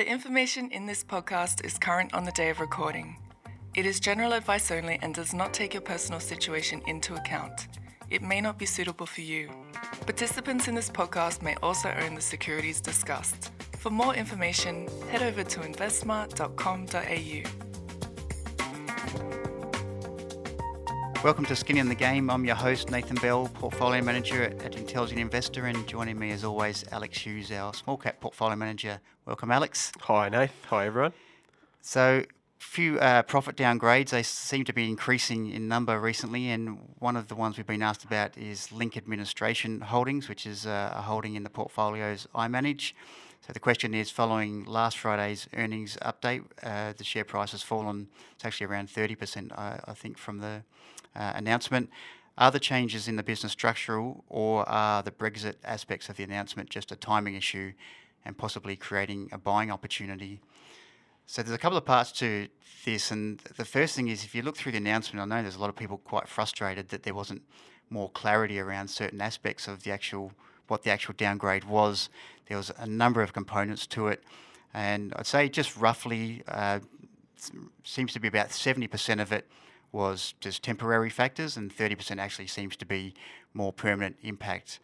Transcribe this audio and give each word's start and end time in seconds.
The 0.00 0.08
information 0.08 0.70
in 0.70 0.86
this 0.86 1.04
podcast 1.04 1.62
is 1.62 1.76
current 1.76 2.14
on 2.14 2.24
the 2.24 2.32
day 2.32 2.48
of 2.48 2.58
recording. 2.58 3.18
It 3.74 3.84
is 3.84 4.00
general 4.00 4.32
advice 4.32 4.70
only 4.70 4.98
and 5.02 5.14
does 5.14 5.34
not 5.34 5.52
take 5.52 5.74
your 5.74 5.82
personal 5.82 6.20
situation 6.20 6.80
into 6.86 7.16
account. 7.16 7.68
It 8.08 8.22
may 8.22 8.40
not 8.40 8.58
be 8.58 8.64
suitable 8.64 9.04
for 9.04 9.20
you. 9.20 9.50
Participants 10.06 10.68
in 10.68 10.74
this 10.74 10.88
podcast 10.88 11.42
may 11.42 11.54
also 11.56 11.94
own 12.00 12.14
the 12.14 12.22
securities 12.22 12.80
discussed. 12.80 13.50
For 13.76 13.90
more 13.90 14.14
information, 14.14 14.88
head 15.10 15.22
over 15.22 15.44
to 15.44 15.60
investsmart.com.au. 15.60 17.69
Welcome 21.22 21.44
to 21.46 21.54
Skin 21.56 21.76
in 21.76 21.86
the 21.86 21.94
Game. 21.94 22.30
I'm 22.30 22.46
your 22.46 22.54
host, 22.54 22.90
Nathan 22.90 23.16
Bell, 23.16 23.50
Portfolio 23.52 24.02
Manager 24.02 24.44
at 24.44 24.74
Intelligent 24.76 25.20
Investor, 25.20 25.66
and 25.66 25.86
joining 25.86 26.18
me 26.18 26.30
as 26.30 26.44
always, 26.44 26.82
Alex 26.92 27.18
Hughes, 27.18 27.52
our 27.52 27.74
Small 27.74 27.98
Cap 27.98 28.18
Portfolio 28.20 28.56
Manager. 28.56 28.98
Welcome, 29.26 29.50
Alex. 29.50 29.92
Hi, 30.00 30.30
Nath. 30.30 30.54
Hi, 30.70 30.86
everyone. 30.86 31.12
So, 31.82 32.24
few 32.58 32.98
uh, 33.00 33.20
profit 33.24 33.54
downgrades. 33.54 34.10
They 34.10 34.22
seem 34.22 34.64
to 34.64 34.72
be 34.72 34.88
increasing 34.88 35.50
in 35.50 35.68
number 35.68 36.00
recently, 36.00 36.48
and 36.48 36.78
one 37.00 37.16
of 37.18 37.28
the 37.28 37.34
ones 37.34 37.58
we've 37.58 37.66
been 37.66 37.82
asked 37.82 38.04
about 38.04 38.38
is 38.38 38.72
Link 38.72 38.96
Administration 38.96 39.82
Holdings, 39.82 40.26
which 40.26 40.46
is 40.46 40.64
uh, 40.64 40.94
a 40.96 41.02
holding 41.02 41.34
in 41.34 41.42
the 41.42 41.50
portfolios 41.50 42.28
I 42.34 42.48
manage. 42.48 42.94
So 43.46 43.52
the 43.52 43.60
question 43.60 43.92
is, 43.92 44.10
following 44.10 44.64
last 44.64 44.96
Friday's 44.96 45.48
earnings 45.54 45.98
update, 46.00 46.44
uh, 46.62 46.94
the 46.96 47.04
share 47.04 47.24
price 47.24 47.52
has 47.52 47.62
fallen. 47.62 48.08
It's 48.36 48.46
actually 48.46 48.68
around 48.68 48.88
30%, 48.88 49.52
I, 49.52 49.80
I 49.84 49.92
think, 49.92 50.16
from 50.16 50.38
the 50.38 50.62
uh, 51.14 51.32
announcement. 51.34 51.90
Are 52.38 52.50
the 52.50 52.60
changes 52.60 53.06
in 53.06 53.16
the 53.16 53.22
business 53.22 53.52
structural, 53.52 54.24
or 54.28 54.66
are 54.68 55.02
the 55.02 55.10
Brexit 55.10 55.56
aspects 55.64 56.08
of 56.08 56.16
the 56.16 56.24
announcement 56.24 56.70
just 56.70 56.90
a 56.90 56.96
timing 56.96 57.34
issue 57.34 57.72
and 58.24 58.36
possibly 58.36 58.76
creating 58.76 59.28
a 59.32 59.38
buying 59.38 59.70
opportunity? 59.70 60.40
So 61.26 61.42
there's 61.42 61.54
a 61.54 61.58
couple 61.58 61.76
of 61.78 61.84
parts 61.84 62.12
to 62.12 62.48
this, 62.84 63.10
and 63.10 63.38
the 63.56 63.64
first 63.64 63.94
thing 63.94 64.08
is 64.08 64.24
if 64.24 64.34
you 64.34 64.42
look 64.42 64.56
through 64.56 64.72
the 64.72 64.78
announcement, 64.78 65.22
I 65.22 65.36
know 65.36 65.42
there's 65.42 65.56
a 65.56 65.60
lot 65.60 65.68
of 65.68 65.76
people 65.76 65.98
quite 65.98 66.28
frustrated 66.28 66.88
that 66.88 67.02
there 67.02 67.14
wasn't 67.14 67.42
more 67.90 68.08
clarity 68.10 68.58
around 68.58 68.88
certain 68.88 69.20
aspects 69.20 69.68
of 69.68 69.82
the 69.82 69.92
actual 69.92 70.32
what 70.68 70.82
the 70.82 70.90
actual 70.90 71.14
downgrade 71.16 71.64
was. 71.64 72.08
There 72.48 72.56
was 72.56 72.72
a 72.78 72.86
number 72.86 73.22
of 73.22 73.32
components 73.32 73.86
to 73.88 74.08
it, 74.08 74.22
and 74.72 75.12
I'd 75.16 75.26
say 75.26 75.48
just 75.48 75.76
roughly 75.76 76.42
uh, 76.48 76.80
seems 77.84 78.12
to 78.12 78.20
be 78.20 78.28
about 78.28 78.48
70% 78.48 79.20
of 79.20 79.32
it 79.32 79.46
was 79.92 80.34
just 80.40 80.62
temporary 80.62 81.10
factors, 81.10 81.56
and 81.56 81.74
30% 81.74 82.18
actually 82.18 82.46
seems 82.46 82.76
to 82.76 82.86
be 82.86 83.14
more 83.54 83.72
permanent 83.72 84.16
impact. 84.22 84.78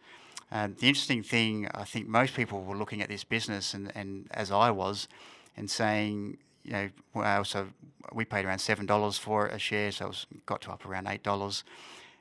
Um, 0.51 0.75
the 0.79 0.87
interesting 0.87 1.23
thing, 1.23 1.67
I 1.73 1.83
think 1.83 2.07
most 2.07 2.33
people 2.33 2.63
were 2.63 2.75
looking 2.75 3.01
at 3.01 3.09
this 3.09 3.23
business, 3.23 3.73
and, 3.73 3.91
and 3.95 4.27
as 4.31 4.51
I 4.51 4.71
was, 4.71 5.07
and 5.55 5.69
saying, 5.69 6.37
you 6.63 6.71
know, 6.71 6.89
well, 7.13 7.43
so 7.43 7.67
we 8.13 8.25
paid 8.25 8.45
around 8.45 8.59
seven 8.59 8.85
dollars 8.85 9.17
for 9.17 9.47
a 9.47 9.59
share, 9.59 9.91
so 9.91 10.09
it 10.09 10.45
got 10.45 10.61
to 10.61 10.71
up 10.71 10.85
around 10.85 11.07
eight 11.07 11.23
dollars, 11.23 11.63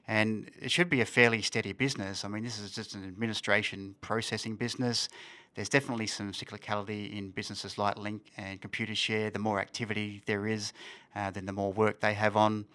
and 0.08 0.50
it 0.60 0.70
should 0.70 0.88
be 0.88 1.00
a 1.00 1.04
fairly 1.04 1.42
steady 1.42 1.72
business. 1.72 2.24
I 2.24 2.28
mean, 2.28 2.44
this 2.44 2.58
is 2.58 2.70
just 2.70 2.94
an 2.94 3.04
administration 3.04 3.94
processing 4.00 4.56
business. 4.56 5.08
There's 5.56 5.70
definitely 5.70 6.06
some 6.06 6.32
cyclicality 6.32 7.16
in 7.16 7.30
businesses 7.30 7.78
like 7.78 7.96
Link 7.96 8.30
and 8.36 8.60
Computershare. 8.60 9.32
The 9.32 9.38
more 9.38 9.58
activity 9.58 10.20
there 10.26 10.46
is, 10.46 10.74
uh, 11.14 11.30
then 11.30 11.46
the 11.46 11.52
more 11.52 11.72
work 11.72 12.00
they 12.00 12.12
have 12.12 12.36
on. 12.36 12.66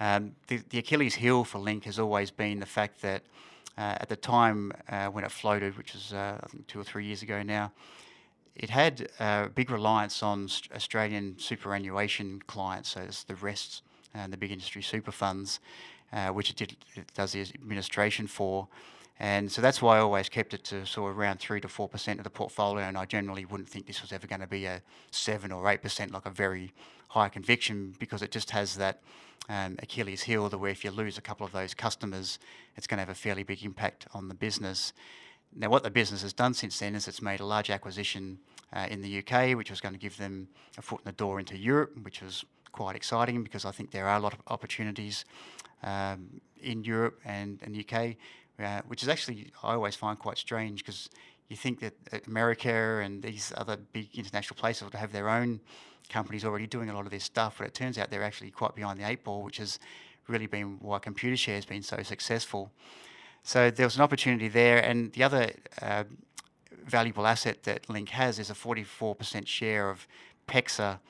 Um, 0.00 0.34
the, 0.48 0.60
the, 0.70 0.78
Achilles 0.78 1.14
heel 1.14 1.44
for 1.44 1.60
Link 1.60 1.84
has 1.84 2.00
always 2.00 2.32
been 2.32 2.58
the 2.58 2.66
fact 2.66 3.00
that 3.02 3.22
uh, 3.78 3.96
at 4.00 4.08
the 4.08 4.16
time 4.16 4.72
uh, 4.88 5.06
when 5.06 5.22
it 5.22 5.30
floated, 5.30 5.78
which 5.78 5.94
was 5.94 6.12
uh, 6.12 6.40
I 6.42 6.46
think 6.48 6.66
two 6.66 6.80
or 6.80 6.84
three 6.84 7.04
years 7.04 7.22
ago 7.22 7.44
now, 7.44 7.70
it 8.56 8.68
had 8.68 9.08
a 9.20 9.48
big 9.54 9.70
reliance 9.70 10.20
on 10.20 10.48
Australian 10.74 11.38
superannuation 11.38 12.42
clients, 12.48 12.88
so 12.88 13.02
it's 13.02 13.22
the 13.22 13.36
RESTs 13.36 13.82
and 14.14 14.32
the 14.32 14.36
big 14.36 14.50
industry 14.50 14.82
super 14.82 15.12
funds, 15.12 15.60
uh, 16.12 16.30
which 16.30 16.50
it, 16.50 16.56
did, 16.56 16.76
it 16.96 17.14
does 17.14 17.32
the 17.32 17.40
administration 17.40 18.26
for. 18.26 18.66
And 19.18 19.52
so 19.52 19.62
that's 19.62 19.80
why 19.80 19.98
I 19.98 20.00
always 20.00 20.28
kept 20.28 20.54
it 20.54 20.64
to 20.64 20.84
sort 20.84 21.10
of 21.12 21.18
around 21.18 21.38
three 21.38 21.60
to 21.60 21.68
four 21.68 21.88
percent 21.88 22.18
of 22.18 22.24
the 22.24 22.30
portfolio, 22.30 22.84
and 22.84 22.98
I 22.98 23.04
generally 23.04 23.44
wouldn't 23.44 23.68
think 23.68 23.86
this 23.86 24.02
was 24.02 24.12
ever 24.12 24.26
going 24.26 24.40
to 24.40 24.46
be 24.46 24.64
a 24.64 24.82
seven 25.10 25.52
or 25.52 25.68
eight 25.70 25.82
percent, 25.82 26.12
like 26.12 26.26
a 26.26 26.30
very 26.30 26.72
high 27.08 27.28
conviction, 27.28 27.94
because 27.98 28.22
it 28.22 28.30
just 28.30 28.50
has 28.50 28.76
that 28.76 29.00
um, 29.48 29.76
Achilles 29.80 30.22
heel, 30.22 30.48
the 30.48 30.58
where 30.58 30.70
if 30.70 30.84
you 30.84 30.90
lose 30.90 31.18
a 31.18 31.22
couple 31.22 31.46
of 31.46 31.52
those 31.52 31.74
customers, 31.74 32.38
it's 32.76 32.86
going 32.86 32.98
to 32.98 33.02
have 33.02 33.10
a 33.10 33.14
fairly 33.14 33.42
big 33.42 33.62
impact 33.64 34.06
on 34.14 34.28
the 34.28 34.34
business. 34.34 34.92
Now, 35.54 35.68
what 35.68 35.82
the 35.82 35.90
business 35.90 36.22
has 36.22 36.32
done 36.32 36.54
since 36.54 36.78
then 36.78 36.94
is 36.94 37.06
it's 37.06 37.20
made 37.20 37.40
a 37.40 37.44
large 37.44 37.68
acquisition 37.68 38.38
uh, 38.72 38.86
in 38.90 39.02
the 39.02 39.18
UK, 39.18 39.56
which 39.56 39.70
was 39.70 39.80
going 39.80 39.94
to 39.94 40.00
give 40.00 40.16
them 40.16 40.48
a 40.78 40.82
foot 40.82 41.00
in 41.00 41.04
the 41.04 41.12
door 41.12 41.38
into 41.38 41.56
Europe, 41.56 41.92
which 42.02 42.22
was 42.22 42.44
quite 42.72 42.96
exciting 42.96 43.42
because 43.42 43.64
I 43.66 43.70
think 43.70 43.90
there 43.90 44.08
are 44.08 44.16
a 44.16 44.20
lot 44.20 44.32
of 44.32 44.40
opportunities 44.48 45.26
um, 45.82 46.40
in 46.62 46.84
Europe 46.84 47.20
and, 47.24 47.60
and 47.62 47.76
UK 47.76 48.16
uh, 48.58 48.82
which 48.86 49.02
is 49.02 49.08
actually 49.08 49.52
I 49.62 49.74
always 49.74 49.96
find 49.96 50.18
quite 50.18 50.38
strange 50.38 50.84
because 50.84 51.08
you 51.48 51.56
think 51.56 51.80
that 51.80 52.26
America 52.26 53.00
and 53.04 53.22
these 53.22 53.52
other 53.56 53.76
big 53.76 54.08
international 54.14 54.56
places 54.56 54.84
would 54.84 54.94
have 54.94 55.12
their 55.12 55.28
own 55.28 55.60
companies 56.08 56.44
already 56.44 56.66
doing 56.66 56.88
a 56.88 56.94
lot 56.94 57.04
of 57.04 57.10
this 57.10 57.24
stuff, 57.24 57.56
but 57.58 57.66
it 57.66 57.74
turns 57.74 57.98
out 57.98 58.10
they're 58.10 58.22
actually 58.22 58.50
quite 58.50 58.74
behind 58.74 58.98
the 58.98 59.06
eight 59.06 59.22
ball, 59.24 59.42
which 59.42 59.58
has 59.58 59.78
really 60.28 60.46
been 60.46 60.78
why 60.80 60.98
Computershare 60.98 61.54
has 61.54 61.64
been 61.64 61.82
so 61.82 62.02
successful. 62.02 62.70
So 63.42 63.70
there 63.70 63.86
was 63.86 63.96
an 63.96 64.02
opportunity 64.02 64.48
there, 64.48 64.78
and 64.78 65.12
the 65.12 65.24
other 65.24 65.50
uh, 65.80 66.04
valuable 66.86 67.26
asset 67.26 67.64
that 67.64 67.88
Link 67.88 68.10
has 68.10 68.38
is 68.38 68.50
a 68.50 68.54
44% 68.54 69.46
share 69.46 69.90
of 69.90 70.06
PEXA, 70.46 71.00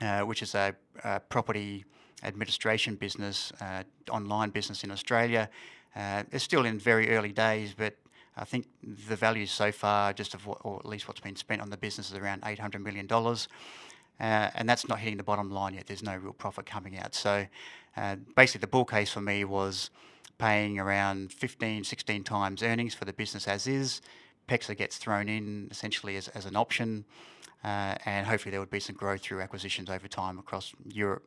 uh, 0.00 0.20
which 0.20 0.42
is 0.42 0.54
a, 0.54 0.74
a, 1.02 1.20
property 1.20 1.84
administration 2.22 2.94
business, 2.94 3.52
uh, 3.60 3.82
online 4.10 4.50
business 4.50 4.84
in 4.84 4.90
Australia. 4.90 5.50
Uh, 5.96 6.24
it's 6.32 6.44
still 6.44 6.64
in 6.64 6.78
very 6.78 7.10
early 7.10 7.32
days, 7.32 7.74
but 7.76 7.96
I 8.36 8.44
think 8.44 8.66
the 8.82 9.16
value 9.16 9.46
so 9.46 9.70
far, 9.70 10.12
just 10.12 10.34
of 10.34 10.46
what, 10.46 10.58
or 10.62 10.78
at 10.78 10.86
least 10.86 11.06
what's 11.06 11.20
been 11.20 11.36
spent 11.36 11.62
on 11.62 11.70
the 11.70 11.76
business, 11.76 12.10
is 12.10 12.16
around 12.16 12.42
$800 12.42 12.82
million. 12.82 13.08
Uh, 14.20 14.50
and 14.54 14.68
that's 14.68 14.88
not 14.88 14.98
hitting 14.98 15.16
the 15.16 15.24
bottom 15.24 15.50
line 15.50 15.74
yet. 15.74 15.86
There's 15.86 16.02
no 16.02 16.16
real 16.16 16.32
profit 16.32 16.66
coming 16.66 16.98
out. 16.98 17.14
So 17.14 17.46
uh, 17.96 18.16
basically, 18.36 18.60
the 18.60 18.68
bull 18.68 18.84
case 18.84 19.10
for 19.10 19.20
me 19.20 19.44
was 19.44 19.90
paying 20.38 20.78
around 20.78 21.32
15, 21.32 21.84
16 21.84 22.24
times 22.24 22.62
earnings 22.62 22.94
for 22.94 23.04
the 23.04 23.12
business 23.12 23.46
as 23.46 23.66
is. 23.66 24.02
PEXA 24.48 24.76
gets 24.76 24.98
thrown 24.98 25.28
in 25.28 25.68
essentially 25.70 26.16
as, 26.16 26.28
as 26.28 26.44
an 26.44 26.56
option, 26.56 27.04
uh, 27.62 27.94
and 28.04 28.26
hopefully 28.26 28.50
there 28.50 28.60
would 28.60 28.70
be 28.70 28.80
some 28.80 28.94
growth 28.94 29.22
through 29.22 29.40
acquisitions 29.40 29.88
over 29.88 30.06
time 30.06 30.38
across 30.38 30.74
Europe, 30.86 31.26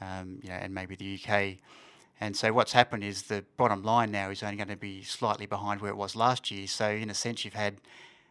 um, 0.00 0.38
you 0.42 0.48
know, 0.48 0.54
and 0.54 0.72
maybe 0.72 0.94
the 0.94 1.18
UK. 1.20 1.58
And 2.20 2.36
so 2.36 2.52
what's 2.52 2.72
happened 2.72 3.04
is 3.04 3.22
the 3.22 3.44
bottom 3.56 3.82
line 3.82 4.10
now 4.10 4.30
is 4.30 4.42
only 4.42 4.56
going 4.56 4.68
to 4.68 4.76
be 4.76 5.02
slightly 5.02 5.46
behind 5.46 5.80
where 5.80 5.90
it 5.90 5.96
was 5.96 6.14
last 6.14 6.50
year. 6.50 6.66
So 6.66 6.88
in 6.88 7.10
a 7.10 7.14
sense, 7.14 7.44
you've 7.44 7.54
had 7.54 7.76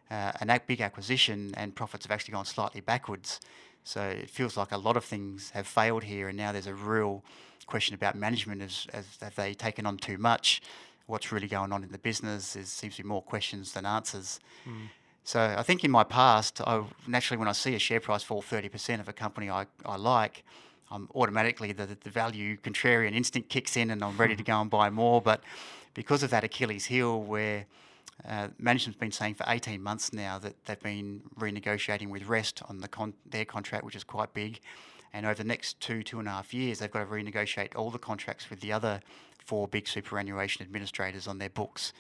uh, 0.09 0.31
a 0.39 0.61
big 0.66 0.81
acquisition 0.81 1.53
and 1.57 1.75
profits 1.75 2.05
have 2.05 2.11
actually 2.11 2.33
gone 2.33 2.45
slightly 2.45 2.81
backwards. 2.81 3.39
So 3.83 4.01
it 4.01 4.29
feels 4.29 4.55
like 4.55 4.71
a 4.71 4.77
lot 4.77 4.95
of 4.95 5.03
things 5.03 5.49
have 5.51 5.67
failed 5.67 6.03
here, 6.03 6.29
and 6.29 6.38
now 6.38 6.53
there's 6.53 6.67
a 6.67 6.73
real 6.73 7.21
question 7.66 7.95
about 7.95 8.16
management: 8.16 8.61
as, 8.61 8.88
as 8.94 9.05
have 9.21 9.35
they 9.35 9.53
taken 9.53 9.85
on 9.85 9.97
too 9.97 10.17
much? 10.17 10.61
What's 11.05 11.33
really 11.33 11.47
going 11.47 11.73
on 11.73 11.83
in 11.83 11.91
the 11.91 11.97
business? 11.97 12.53
There 12.53 12.63
seems 12.63 12.95
to 12.95 13.03
be 13.03 13.09
more 13.09 13.21
questions 13.21 13.73
than 13.73 13.85
answers. 13.85 14.39
Mm. 14.65 14.89
So 15.25 15.55
I 15.57 15.63
think 15.63 15.83
in 15.83 15.91
my 15.91 16.03
past, 16.03 16.61
I, 16.65 16.83
naturally 17.07 17.38
when 17.38 17.47
I 17.47 17.53
see 17.53 17.75
a 17.75 17.79
share 17.79 18.00
price 18.00 18.23
fall 18.23 18.41
30% 18.41 19.00
of 19.00 19.07
a 19.07 19.13
company 19.13 19.50
I, 19.50 19.65
I 19.85 19.95
like, 19.95 20.44
I'm 20.94 21.09
automatically 21.16 21.72
the, 21.72 21.98
the 22.04 22.09
value 22.12 22.56
contrarian 22.58 23.14
instinct 23.14 23.50
kicks 23.50 23.76
in 23.76 23.90
and 23.90 24.04
I'm 24.04 24.16
ready 24.16 24.36
to 24.36 24.44
go 24.44 24.62
and 24.62 24.70
buy 24.70 24.92
more. 24.92 25.22
But 25.22 25.44
because 25.96 26.22
of 26.22 26.30
that 26.30 26.44
Achilles 26.44 26.86
heel, 26.86 27.20
where 27.22 27.66
uh, 28.28 28.50
management's 28.59 29.00
been 29.00 29.12
saying 29.12 29.34
for 29.34 29.46
18 29.48 29.81
months 29.81 30.14
now 30.14 30.38
that 30.38 30.54
they've 30.66 30.80
been 30.80 31.22
renegotiating 31.40 32.09
with 32.09 32.28
Rest 32.28 32.62
on 32.69 32.78
the 32.78 32.88
con- 32.88 33.16
their 33.25 33.44
contract, 33.44 33.84
which 33.84 33.95
is 33.95 34.04
quite 34.04 34.34
big. 34.36 34.60
And 35.13 35.25
over 35.25 35.36
the 35.36 35.44
next 35.44 35.80
two, 35.80 36.04
two 36.04 36.19
and 36.19 36.28
a 36.28 36.31
half 36.31 36.54
years, 36.54 36.80
they've 36.80 36.92
got 36.92 37.00
to 37.00 37.06
renegotiate 37.06 37.75
all 37.75 37.89
the 37.89 38.00
contracts 38.00 38.51
with 38.51 38.62
the 38.62 38.72
other 38.72 39.01
four 39.39 39.68
big 39.68 39.88
superannuation 39.88 40.63
administrators 40.63 41.28
on 41.28 41.39
their 41.39 41.50
books. 41.50 41.92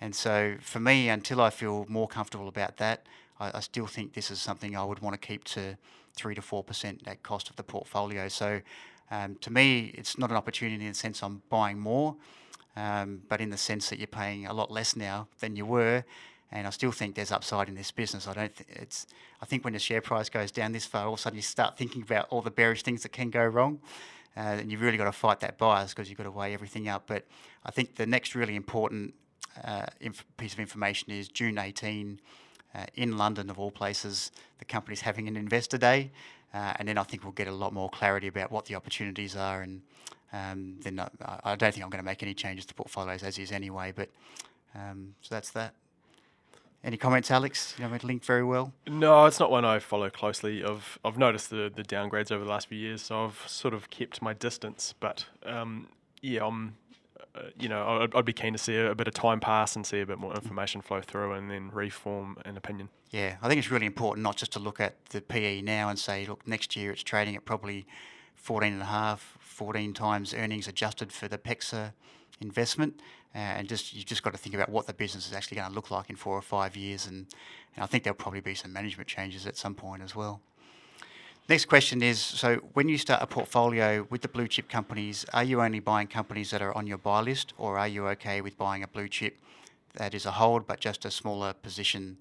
And 0.00 0.16
so 0.16 0.56
for 0.60 0.80
me, 0.80 1.08
until 1.08 1.40
I 1.40 1.50
feel 1.50 1.86
more 1.88 2.08
comfortable 2.08 2.48
about 2.48 2.76
that, 2.78 3.06
I, 3.38 3.52
I 3.54 3.60
still 3.60 3.86
think 3.86 4.14
this 4.14 4.32
is 4.32 4.40
something 4.40 4.76
I 4.76 4.84
would 4.84 4.98
want 4.98 5.20
to 5.20 5.26
keep 5.26 5.44
to 5.44 5.76
three 6.14 6.34
to 6.34 6.42
four 6.42 6.62
percent 6.62 7.02
at 7.06 7.22
cost 7.22 7.50
of 7.50 7.56
the 7.56 7.62
portfolio. 7.62 8.28
So 8.28 8.60
um, 9.10 9.36
to 9.42 9.52
me, 9.52 9.92
it's 9.94 10.16
not 10.16 10.30
an 10.30 10.36
opportunity 10.36 10.82
in 10.82 10.90
the 10.90 10.94
sense 10.94 11.22
I'm 11.22 11.42
buying 11.50 11.78
more, 11.78 12.16
um, 12.76 13.22
but 13.28 13.40
in 13.40 13.50
the 13.50 13.58
sense 13.58 13.90
that 13.90 13.98
you're 13.98 14.06
paying 14.06 14.46
a 14.46 14.54
lot 14.54 14.70
less 14.70 14.96
now 14.96 15.28
than 15.40 15.54
you 15.54 15.66
were. 15.66 16.04
And 16.50 16.66
I 16.66 16.70
still 16.70 16.92
think 16.92 17.14
there's 17.14 17.32
upside 17.32 17.68
in 17.68 17.74
this 17.74 17.90
business. 17.90 18.26
I 18.26 18.34
don't. 18.34 18.56
Th- 18.56 18.68
it's. 18.70 19.06
I 19.40 19.46
think 19.46 19.64
when 19.64 19.72
the 19.72 19.78
share 19.78 20.00
price 20.00 20.28
goes 20.28 20.50
down 20.50 20.72
this 20.72 20.86
far, 20.86 21.06
all 21.06 21.14
of 21.14 21.18
a 21.18 21.22
sudden 21.22 21.36
you 21.36 21.42
start 21.42 21.76
thinking 21.76 22.02
about 22.02 22.26
all 22.30 22.42
the 22.42 22.50
bearish 22.50 22.82
things 22.82 23.02
that 23.02 23.10
can 23.10 23.30
go 23.30 23.44
wrong, 23.44 23.80
uh, 24.36 24.40
and 24.40 24.70
you've 24.70 24.82
really 24.82 24.98
got 24.98 25.04
to 25.04 25.12
fight 25.12 25.40
that 25.40 25.58
bias 25.58 25.94
because 25.94 26.08
you've 26.08 26.18
got 26.18 26.24
to 26.24 26.30
weigh 26.30 26.52
everything 26.54 26.88
up. 26.88 27.04
But 27.06 27.26
I 27.64 27.70
think 27.70 27.96
the 27.96 28.06
next 28.06 28.34
really 28.34 28.54
important 28.54 29.14
uh, 29.64 29.86
inf- 30.00 30.24
piece 30.36 30.52
of 30.52 30.60
information 30.60 31.12
is 31.12 31.28
June 31.28 31.58
18 31.58 32.20
uh, 32.74 32.86
in 32.94 33.18
London, 33.18 33.50
of 33.50 33.58
all 33.58 33.70
places, 33.70 34.32
the 34.58 34.64
company's 34.64 35.02
having 35.02 35.28
an 35.28 35.36
investor 35.36 35.78
day. 35.78 36.10
Uh, 36.54 36.74
and 36.76 36.88
then 36.88 36.98
I 36.98 37.02
think 37.02 37.24
we'll 37.24 37.32
get 37.32 37.48
a 37.48 37.52
lot 37.52 37.72
more 37.72 37.88
clarity 37.88 38.26
about 38.26 38.50
what 38.50 38.66
the 38.66 38.74
opportunities 38.74 39.36
are. 39.36 39.62
And 39.62 39.82
um, 40.32 40.76
then 40.82 41.00
I, 41.00 41.08
I, 41.44 41.56
don't 41.56 41.72
think 41.72 41.82
I'm 41.84 41.90
going 41.90 42.02
to 42.02 42.04
make 42.04 42.22
any 42.22 42.34
changes 42.34 42.66
to 42.66 42.74
portfolios 42.74 43.22
as 43.22 43.38
is 43.38 43.52
anyway. 43.52 43.92
But 43.94 44.10
um, 44.74 45.14
so 45.22 45.34
that's 45.34 45.50
that. 45.50 45.74
Any 46.84 46.96
comments, 46.96 47.30
Alex? 47.30 47.74
You 47.78 47.86
know 47.86 47.94
it 47.94 48.02
linked 48.02 48.24
very 48.24 48.42
well. 48.42 48.72
No, 48.88 49.26
it's 49.26 49.38
not 49.38 49.52
one 49.52 49.64
I 49.64 49.78
follow 49.78 50.10
closely. 50.10 50.64
I've 50.64 50.98
I've 51.04 51.16
noticed 51.16 51.50
the 51.50 51.70
the 51.74 51.84
downgrades 51.84 52.32
over 52.32 52.44
the 52.44 52.50
last 52.50 52.66
few 52.66 52.78
years, 52.78 53.02
so 53.02 53.24
I've 53.24 53.44
sort 53.46 53.72
of 53.72 53.88
kept 53.88 54.20
my 54.20 54.32
distance. 54.32 54.92
But 54.98 55.26
um, 55.46 55.86
yeah, 56.20 56.44
I'm. 56.44 56.76
Uh, 57.34 57.42
you 57.58 57.68
know, 57.68 58.02
I'd, 58.02 58.14
I'd, 58.14 58.24
be 58.24 58.32
keen 58.32 58.52
to 58.52 58.58
see 58.58 58.76
a, 58.76 58.90
a, 58.90 58.94
bit 58.94 59.08
of 59.08 59.14
time 59.14 59.40
pass 59.40 59.74
and 59.74 59.86
see 59.86 60.00
a 60.00 60.06
bit 60.06 60.18
more 60.18 60.34
information 60.34 60.80
flow 60.82 61.00
through, 61.00 61.32
and 61.32 61.50
then 61.50 61.70
reform 61.72 62.36
an 62.44 62.56
opinion. 62.56 62.88
Yeah, 63.10 63.36
I 63.42 63.48
think 63.48 63.58
it's 63.58 63.70
really 63.70 63.86
important 63.86 64.22
not 64.22 64.36
just 64.36 64.52
to 64.52 64.58
look 64.58 64.80
at 64.80 65.06
the 65.06 65.20
PE 65.20 65.62
now 65.62 65.88
and 65.88 65.98
say, 65.98 66.26
look, 66.26 66.46
next 66.46 66.76
year 66.76 66.92
it's 66.92 67.02
trading 67.02 67.36
at 67.36 67.44
probably 67.44 67.86
14 68.34 68.72
and 68.72 68.82
a 68.82 68.86
half, 68.86 69.38
14 69.40 69.94
times 69.94 70.34
earnings 70.34 70.68
adjusted 70.68 71.12
for 71.12 71.28
the 71.28 71.38
PEXA 71.38 71.92
investment, 72.40 73.00
uh, 73.34 73.38
and 73.38 73.68
just 73.68 73.94
you've 73.94 74.06
just 74.06 74.22
got 74.22 74.32
to 74.32 74.38
think 74.38 74.54
about 74.54 74.68
what 74.68 74.86
the 74.86 74.94
business 74.94 75.26
is 75.26 75.32
actually 75.32 75.56
going 75.56 75.68
to 75.68 75.74
look 75.74 75.90
like 75.90 76.10
in 76.10 76.16
four 76.16 76.36
or 76.36 76.42
five 76.42 76.76
years, 76.76 77.06
and, 77.06 77.26
and 77.74 77.84
I 77.84 77.86
think 77.86 78.04
there'll 78.04 78.16
probably 78.16 78.40
be 78.40 78.54
some 78.54 78.72
management 78.72 79.08
changes 79.08 79.46
at 79.46 79.56
some 79.56 79.74
point 79.74 80.02
as 80.02 80.14
well. 80.14 80.40
Next 81.48 81.64
question 81.64 82.02
is 82.02 82.20
so 82.20 82.56
when 82.74 82.88
you 82.88 82.96
start 82.96 83.20
a 83.20 83.26
portfolio 83.26 84.06
with 84.10 84.22
the 84.22 84.28
blue 84.28 84.46
chip 84.46 84.68
companies, 84.68 85.26
are 85.32 85.42
you 85.42 85.60
only 85.60 85.80
buying 85.80 86.06
companies 86.06 86.50
that 86.50 86.62
are 86.62 86.74
on 86.76 86.86
your 86.86 86.98
buy 86.98 87.20
list, 87.20 87.52
or 87.58 87.78
are 87.78 87.88
you 87.88 88.06
okay 88.08 88.40
with 88.40 88.56
buying 88.56 88.82
a 88.82 88.88
blue 88.88 89.08
chip 89.08 89.36
that 89.94 90.14
is 90.14 90.24
a 90.24 90.30
hold 90.30 90.66
but 90.66 90.78
just 90.78 91.04
a 91.04 91.10
smaller 91.10 91.52
position? 91.52 92.16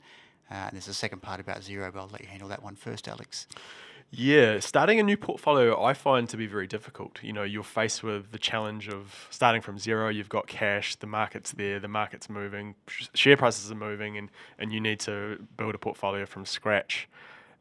Uh, 0.49 0.55
and 0.55 0.73
there's 0.73 0.87
a 0.87 0.93
second 0.93 1.21
part 1.21 1.39
about 1.39 1.61
Xero, 1.61 1.93
but 1.93 1.99
I'll 1.99 2.09
let 2.11 2.21
you 2.21 2.27
handle 2.27 2.49
that 2.49 2.63
one 2.63 2.75
first, 2.75 3.07
Alex. 3.07 3.47
Yeah, 4.13 4.59
starting 4.59 4.99
a 4.99 5.03
new 5.03 5.15
portfolio 5.15 5.81
I 5.81 5.93
find 5.93 6.27
to 6.27 6.35
be 6.35 6.45
very 6.45 6.67
difficult. 6.67 7.19
You 7.23 7.31
know, 7.31 7.43
you're 7.43 7.63
faced 7.63 8.03
with 8.03 8.31
the 8.31 8.39
challenge 8.39 8.89
of 8.89 9.27
starting 9.29 9.61
from 9.61 9.79
zero, 9.79 10.09
you've 10.09 10.27
got 10.27 10.47
cash, 10.47 10.95
the 10.95 11.07
market's 11.07 11.51
there, 11.51 11.79
the 11.79 11.87
market's 11.87 12.29
moving, 12.29 12.75
share 13.13 13.37
prices 13.37 13.71
are 13.71 13.75
moving, 13.75 14.17
and, 14.17 14.29
and 14.59 14.73
you 14.73 14.81
need 14.81 14.99
to 15.01 15.47
build 15.55 15.75
a 15.75 15.77
portfolio 15.77 16.25
from 16.25 16.45
scratch. 16.45 17.07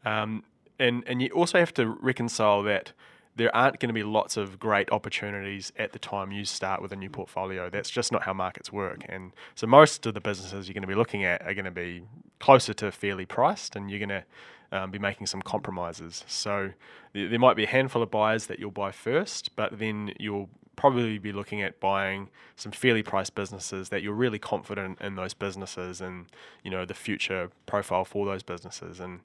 Um, 0.04 0.42
and, 0.80 1.04
and 1.06 1.22
you 1.22 1.28
also 1.28 1.58
have 1.58 1.74
to 1.74 1.86
reconcile 1.86 2.62
that 2.64 2.92
there 3.36 3.54
aren't 3.54 3.78
going 3.78 3.88
to 3.88 3.94
be 3.94 4.02
lots 4.02 4.36
of 4.36 4.58
great 4.58 4.90
opportunities 4.90 5.72
at 5.78 5.92
the 5.92 5.98
time 5.98 6.32
you 6.32 6.44
start 6.44 6.82
with 6.82 6.92
a 6.92 6.96
new 6.96 7.08
portfolio. 7.08 7.70
That's 7.70 7.88
just 7.88 8.10
not 8.10 8.24
how 8.24 8.32
markets 8.32 8.72
work. 8.72 9.04
And 9.08 9.32
so 9.54 9.66
most 9.66 10.04
of 10.06 10.14
the 10.14 10.20
businesses 10.20 10.66
you're 10.66 10.74
going 10.74 10.82
to 10.82 10.88
be 10.88 10.94
looking 10.94 11.24
at 11.24 11.42
are 11.42 11.54
going 11.54 11.64
to 11.64 11.70
be 11.70 12.02
closer 12.40 12.74
to 12.74 12.90
fairly 12.90 13.26
priced, 13.26 13.76
and 13.76 13.90
you're 13.90 14.00
going 14.00 14.08
to 14.08 14.24
um, 14.72 14.90
be 14.90 14.98
making 14.98 15.26
some 15.26 15.42
compromises. 15.42 16.24
So 16.26 16.70
th- 17.14 17.30
there 17.30 17.38
might 17.38 17.56
be 17.56 17.64
a 17.64 17.68
handful 17.68 18.02
of 18.02 18.10
buyers 18.10 18.46
that 18.46 18.58
you'll 18.58 18.70
buy 18.70 18.90
first, 18.90 19.54
but 19.56 19.78
then 19.78 20.12
you'll 20.18 20.48
probably 20.76 21.18
be 21.18 21.30
looking 21.30 21.60
at 21.60 21.78
buying 21.78 22.30
some 22.56 22.72
fairly 22.72 23.02
priced 23.02 23.34
businesses 23.34 23.90
that 23.90 24.02
you're 24.02 24.14
really 24.14 24.38
confident 24.38 24.98
in 25.02 25.14
those 25.14 25.34
businesses 25.34 26.00
and 26.00 26.26
you 26.64 26.70
know 26.70 26.86
the 26.86 26.94
future 26.94 27.50
profile 27.66 28.02
for 28.02 28.24
those 28.24 28.42
businesses 28.42 28.98
and 28.98 29.20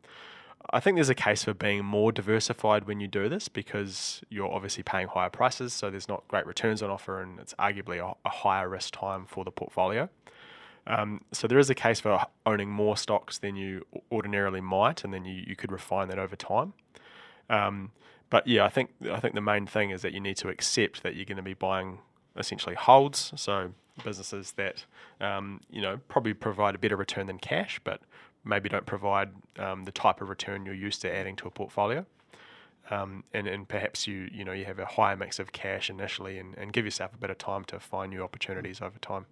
I 0.71 0.79
think 0.79 0.95
there's 0.95 1.09
a 1.09 1.15
case 1.15 1.43
for 1.43 1.53
being 1.53 1.85
more 1.85 2.11
diversified 2.11 2.85
when 2.85 2.99
you 2.99 3.07
do 3.07 3.29
this 3.29 3.47
because 3.47 4.21
you're 4.29 4.51
obviously 4.51 4.83
paying 4.83 5.07
higher 5.07 5.29
prices, 5.29 5.73
so 5.73 5.89
there's 5.89 6.07
not 6.07 6.27
great 6.27 6.45
returns 6.45 6.81
on 6.81 6.89
offer, 6.89 7.21
and 7.21 7.39
it's 7.39 7.53
arguably 7.55 7.97
a, 7.97 8.15
a 8.25 8.29
higher 8.29 8.67
risk 8.67 8.97
time 8.97 9.25
for 9.25 9.43
the 9.43 9.51
portfolio. 9.51 10.09
Um, 10.87 11.21
so 11.31 11.47
there 11.47 11.59
is 11.59 11.69
a 11.69 11.75
case 11.75 11.99
for 11.99 12.25
owning 12.45 12.69
more 12.69 12.95
stocks 12.97 13.37
than 13.37 13.55
you 13.55 13.85
ordinarily 14.11 14.61
might, 14.61 15.03
and 15.03 15.13
then 15.13 15.25
you, 15.25 15.43
you 15.45 15.55
could 15.55 15.71
refine 15.71 16.07
that 16.09 16.19
over 16.19 16.35
time. 16.35 16.73
Um, 17.49 17.91
but 18.29 18.47
yeah, 18.47 18.65
I 18.65 18.69
think 18.69 18.91
I 19.11 19.19
think 19.19 19.35
the 19.35 19.41
main 19.41 19.65
thing 19.67 19.91
is 19.91 20.01
that 20.01 20.13
you 20.13 20.19
need 20.19 20.37
to 20.37 20.49
accept 20.49 21.03
that 21.03 21.15
you're 21.15 21.25
going 21.25 21.37
to 21.37 21.43
be 21.43 21.53
buying 21.53 21.99
essentially 22.37 22.75
holds, 22.75 23.33
so 23.35 23.71
businesses 24.03 24.53
that 24.53 24.85
um, 25.21 25.61
you 25.69 25.81
know 25.81 25.99
probably 26.07 26.33
provide 26.33 26.75
a 26.75 26.77
better 26.77 26.95
return 26.95 27.27
than 27.27 27.37
cash, 27.37 27.79
but 27.83 28.01
maybe 28.45 28.69
don't 28.69 28.85
provide 28.85 29.31
um, 29.59 29.83
the 29.83 29.91
type 29.91 30.21
of 30.21 30.29
return 30.29 30.65
you're 30.65 30.75
used 30.75 31.01
to 31.01 31.13
adding 31.13 31.35
to 31.37 31.47
a 31.47 31.51
portfolio. 31.51 32.05
Um, 32.91 33.23
and, 33.33 33.47
and 33.47 33.67
perhaps 33.67 34.05
you 34.05 34.29
you 34.31 34.45
know 34.45 34.51
you 34.51 34.65
have 34.65 34.77
a 34.77 34.85
higher 34.85 35.15
mix 35.15 35.39
of 35.39 35.51
cash 35.51 35.89
initially 35.89 36.37
and, 36.37 36.55
and 36.55 36.71
give 36.71 36.85
yourself 36.85 37.15
a 37.15 37.17
bit 37.17 37.31
of 37.31 37.39
time 37.39 37.65
to 37.65 37.79
find 37.79 38.11
new 38.11 38.21
opportunities 38.21 38.79
over 38.79 38.99
time 38.99 39.25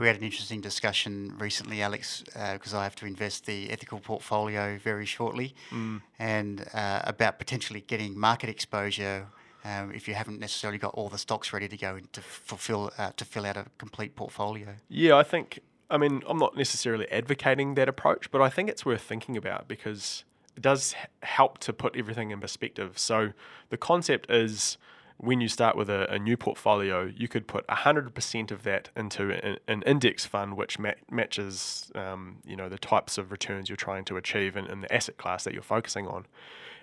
we 0.00 0.06
had 0.06 0.16
an 0.16 0.22
interesting 0.22 0.60
discussion 0.60 1.34
recently, 1.38 1.82
Alex, 1.82 2.24
because 2.52 2.74
uh, 2.74 2.78
I 2.78 2.84
have 2.84 2.96
to 2.96 3.06
invest 3.06 3.46
the 3.46 3.70
ethical 3.70 4.00
portfolio 4.00 4.78
very 4.78 5.04
shortly, 5.04 5.54
mm. 5.70 6.00
and 6.18 6.66
uh, 6.72 7.02
about 7.04 7.38
potentially 7.38 7.82
getting 7.82 8.18
market 8.18 8.48
exposure 8.48 9.26
um, 9.62 9.92
if 9.92 10.08
you 10.08 10.14
haven't 10.14 10.40
necessarily 10.40 10.78
got 10.78 10.94
all 10.94 11.10
the 11.10 11.18
stocks 11.18 11.52
ready 11.52 11.68
to 11.68 11.76
go 11.76 11.98
to 12.12 12.20
fulfill 12.22 12.90
uh, 12.96 13.10
to 13.16 13.24
fill 13.26 13.44
out 13.44 13.58
a 13.58 13.66
complete 13.76 14.16
portfolio. 14.16 14.68
Yeah, 14.88 15.16
I 15.16 15.22
think. 15.22 15.60
I 15.90 15.98
mean, 15.98 16.22
I'm 16.28 16.38
not 16.38 16.56
necessarily 16.56 17.10
advocating 17.10 17.74
that 17.74 17.88
approach, 17.88 18.30
but 18.30 18.40
I 18.40 18.48
think 18.48 18.68
it's 18.68 18.86
worth 18.86 19.02
thinking 19.02 19.36
about 19.36 19.66
because 19.68 20.24
it 20.56 20.62
does 20.62 20.94
help 21.22 21.58
to 21.58 21.72
put 21.72 21.96
everything 21.96 22.30
in 22.30 22.40
perspective. 22.40 22.98
So 22.98 23.32
the 23.70 23.76
concept 23.76 24.30
is 24.30 24.78
when 25.16 25.40
you 25.40 25.48
start 25.48 25.76
with 25.76 25.90
a, 25.90 26.10
a 26.10 26.18
new 26.18 26.36
portfolio, 26.36 27.12
you 27.14 27.28
could 27.28 27.46
put 27.46 27.66
100% 27.66 28.50
of 28.50 28.62
that 28.62 28.88
into 28.96 29.30
an, 29.30 29.58
an 29.68 29.82
index 29.82 30.24
fund 30.24 30.56
which 30.56 30.78
ma- 30.78 30.92
matches 31.10 31.90
um, 31.94 32.38
you 32.46 32.56
know, 32.56 32.70
the 32.70 32.78
types 32.78 33.18
of 33.18 33.30
returns 33.30 33.68
you're 33.68 33.76
trying 33.76 34.04
to 34.06 34.16
achieve 34.16 34.56
in, 34.56 34.66
in 34.66 34.80
the 34.80 34.92
asset 34.92 35.18
class 35.18 35.44
that 35.44 35.52
you're 35.52 35.62
focusing 35.62 36.06
on. 36.06 36.26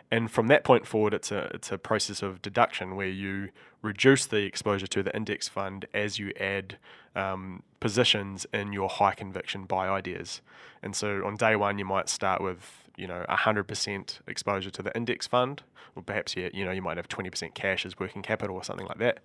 And 0.09 0.31
from 0.31 0.48
that 0.48 0.63
point 0.63 0.88
forward, 0.88 1.13
it's 1.13 1.31
a, 1.31 1.51
it's 1.54 1.71
a 1.71 1.77
process 1.77 2.21
of 2.21 2.42
deduction 2.42 2.95
where 2.95 3.09
you 3.09 3.50
reduce 3.81 4.25
the 4.25 4.44
exposure 4.44 4.88
to 4.88 5.04
the 5.04 5.15
index 5.15 5.50
fund 5.50 5.86
as 5.94 6.18
you 6.18 6.31
add 6.39 6.77
um, 7.15 7.63
positions 7.80 8.45
in 8.54 8.71
your 8.71 8.89
high 8.89 9.13
conviction 9.13 9.65
buy 9.65 9.89
ideas. 9.89 10.42
And 10.81 10.95
so 10.95 11.25
on 11.25 11.36
day 11.36 11.56
one, 11.56 11.77
you 11.77 11.86
might 11.86 12.09
start 12.09 12.42
with 12.42 12.88
you 12.95 13.07
know 13.07 13.25
100% 13.30 14.19
exposure 14.27 14.71
to 14.71 14.81
the 14.81 14.95
index 14.95 15.27
fund, 15.27 15.63
or 15.95 16.04
perhaps 16.04 16.36
you, 16.36 16.50
you 16.54 16.65
know 16.65 16.71
you 16.71 16.81
might 16.81 16.98
have 16.98 17.07
20% 17.07 17.54
cash 17.54 17.86
as 17.86 18.00
working 18.00 18.21
capital 18.21 18.56
or 18.56 18.63
something 18.63 18.88
like 18.88 19.00
that, 19.00 19.19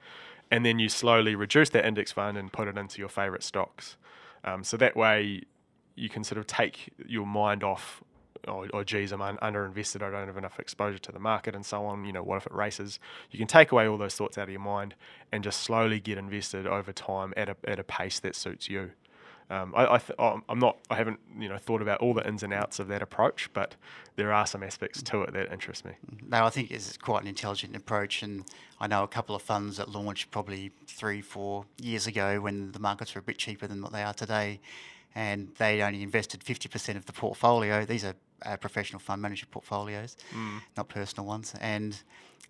and 0.51 0.65
then 0.65 0.79
you 0.79 0.89
slowly 0.89 1.35
reduce 1.35 1.71
that 1.71 1.85
index 1.85 2.13
fund 2.13 2.37
and 2.37 2.53
put 2.53 2.69
it 2.69 2.77
into 2.77 2.99
your 2.99 3.09
favorite 3.09 3.43
stocks. 3.43 3.97
Um, 4.45 4.65
so 4.65 4.77
that 4.77 4.97
way, 4.97 5.43
you 5.95 6.09
can 6.09 6.25
sort 6.25 6.39
of 6.39 6.47
take 6.47 6.93
your 7.07 7.27
mind 7.27 7.63
off. 7.63 8.03
Oh, 8.49 8.67
oh 8.75 8.85
geez, 8.85 9.13
I'm 9.13 9.23
un- 9.23 9.39
underinvested. 9.43 10.03
I 10.03 10.11
don't 10.11 10.27
have 10.27 10.37
enough 10.37 10.59
exposure 10.59 10.99
to 10.99 11.13
the 11.13 11.19
market, 11.19 11.55
and 11.55 11.65
so 11.65 11.87
on. 11.87 12.05
You 12.05 12.13
know, 12.13 12.23
what 12.23 12.39
if 12.39 12.47
it 12.47 12.53
races? 12.53 12.99
You 13.31 13.39
can 13.39 13.49
take 13.49 13.73
away 13.73 13.87
all 13.87 13.99
those 13.99 14.15
thoughts 14.15 14.39
out 14.39 14.45
of 14.45 14.51
your 14.51 14.61
mind 14.61 14.95
and 15.31 15.45
just 15.45 15.61
slowly 15.61 16.01
get 16.01 16.19
invested 16.19 16.67
over 16.67 16.93
time 16.93 17.33
at 17.37 17.49
a 17.49 17.57
at 17.67 17.79
a 17.79 17.85
pace 17.85 18.21
that 18.21 18.35
suits 18.35 18.69
you. 18.69 18.91
Um, 19.51 19.75
I, 19.77 19.95
I 19.95 19.99
th- 19.99 20.19
I'm 20.19 20.59
not. 20.59 20.79
I 20.89 20.97
haven't 20.97 21.21
you 21.39 21.49
know 21.49 21.59
thought 21.59 21.83
about 21.83 22.01
all 22.01 22.15
the 22.15 22.27
ins 22.27 22.43
and 22.43 22.55
outs 22.55 22.79
of 22.79 22.89
that 22.89 23.03
approach, 23.03 23.51
but 23.53 23.77
there 24.17 24.33
are 24.33 24.47
some 24.47 24.63
aspects 24.63 25.03
to 25.03 25.23
it 25.23 25.35
that 25.35 25.53
interest 25.53 25.85
me. 25.85 25.93
No, 26.27 26.47
I 26.47 26.51
think 26.51 26.71
it's 26.71 26.97
quite 26.97 27.23
an 27.23 27.29
intelligent 27.29 27.77
approach, 27.77 28.23
and 28.23 28.45
I 28.81 28.87
know 28.87 29.03
a 29.03 29.09
couple 29.09 29.37
of 29.37 29.43
funds 29.43 29.77
that 29.77 29.91
launched 29.91 30.31
probably 30.31 30.73
three, 30.87 31.21
four 31.21 31.67
years 31.81 32.07
ago 32.07 32.41
when 32.41 32.73
the 32.73 32.79
markets 32.79 33.15
were 33.15 33.19
a 33.19 33.23
bit 33.23 33.37
cheaper 33.37 33.67
than 33.67 33.83
what 33.83 33.93
they 33.93 34.03
are 34.03 34.15
today, 34.15 34.61
and 35.15 35.49
they 35.59 35.83
only 35.83 36.03
invested 36.03 36.41
50% 36.41 36.97
of 36.97 37.07
the 37.07 37.13
portfolio. 37.13 37.85
These 37.85 38.05
are 38.05 38.15
uh, 38.45 38.57
professional 38.57 38.99
fund 38.99 39.23
manager 39.23 39.47
portfolios, 39.51 40.17
mm. 40.35 40.61
not 40.77 40.89
personal 40.89 41.27
ones, 41.27 41.55
and 41.61 41.97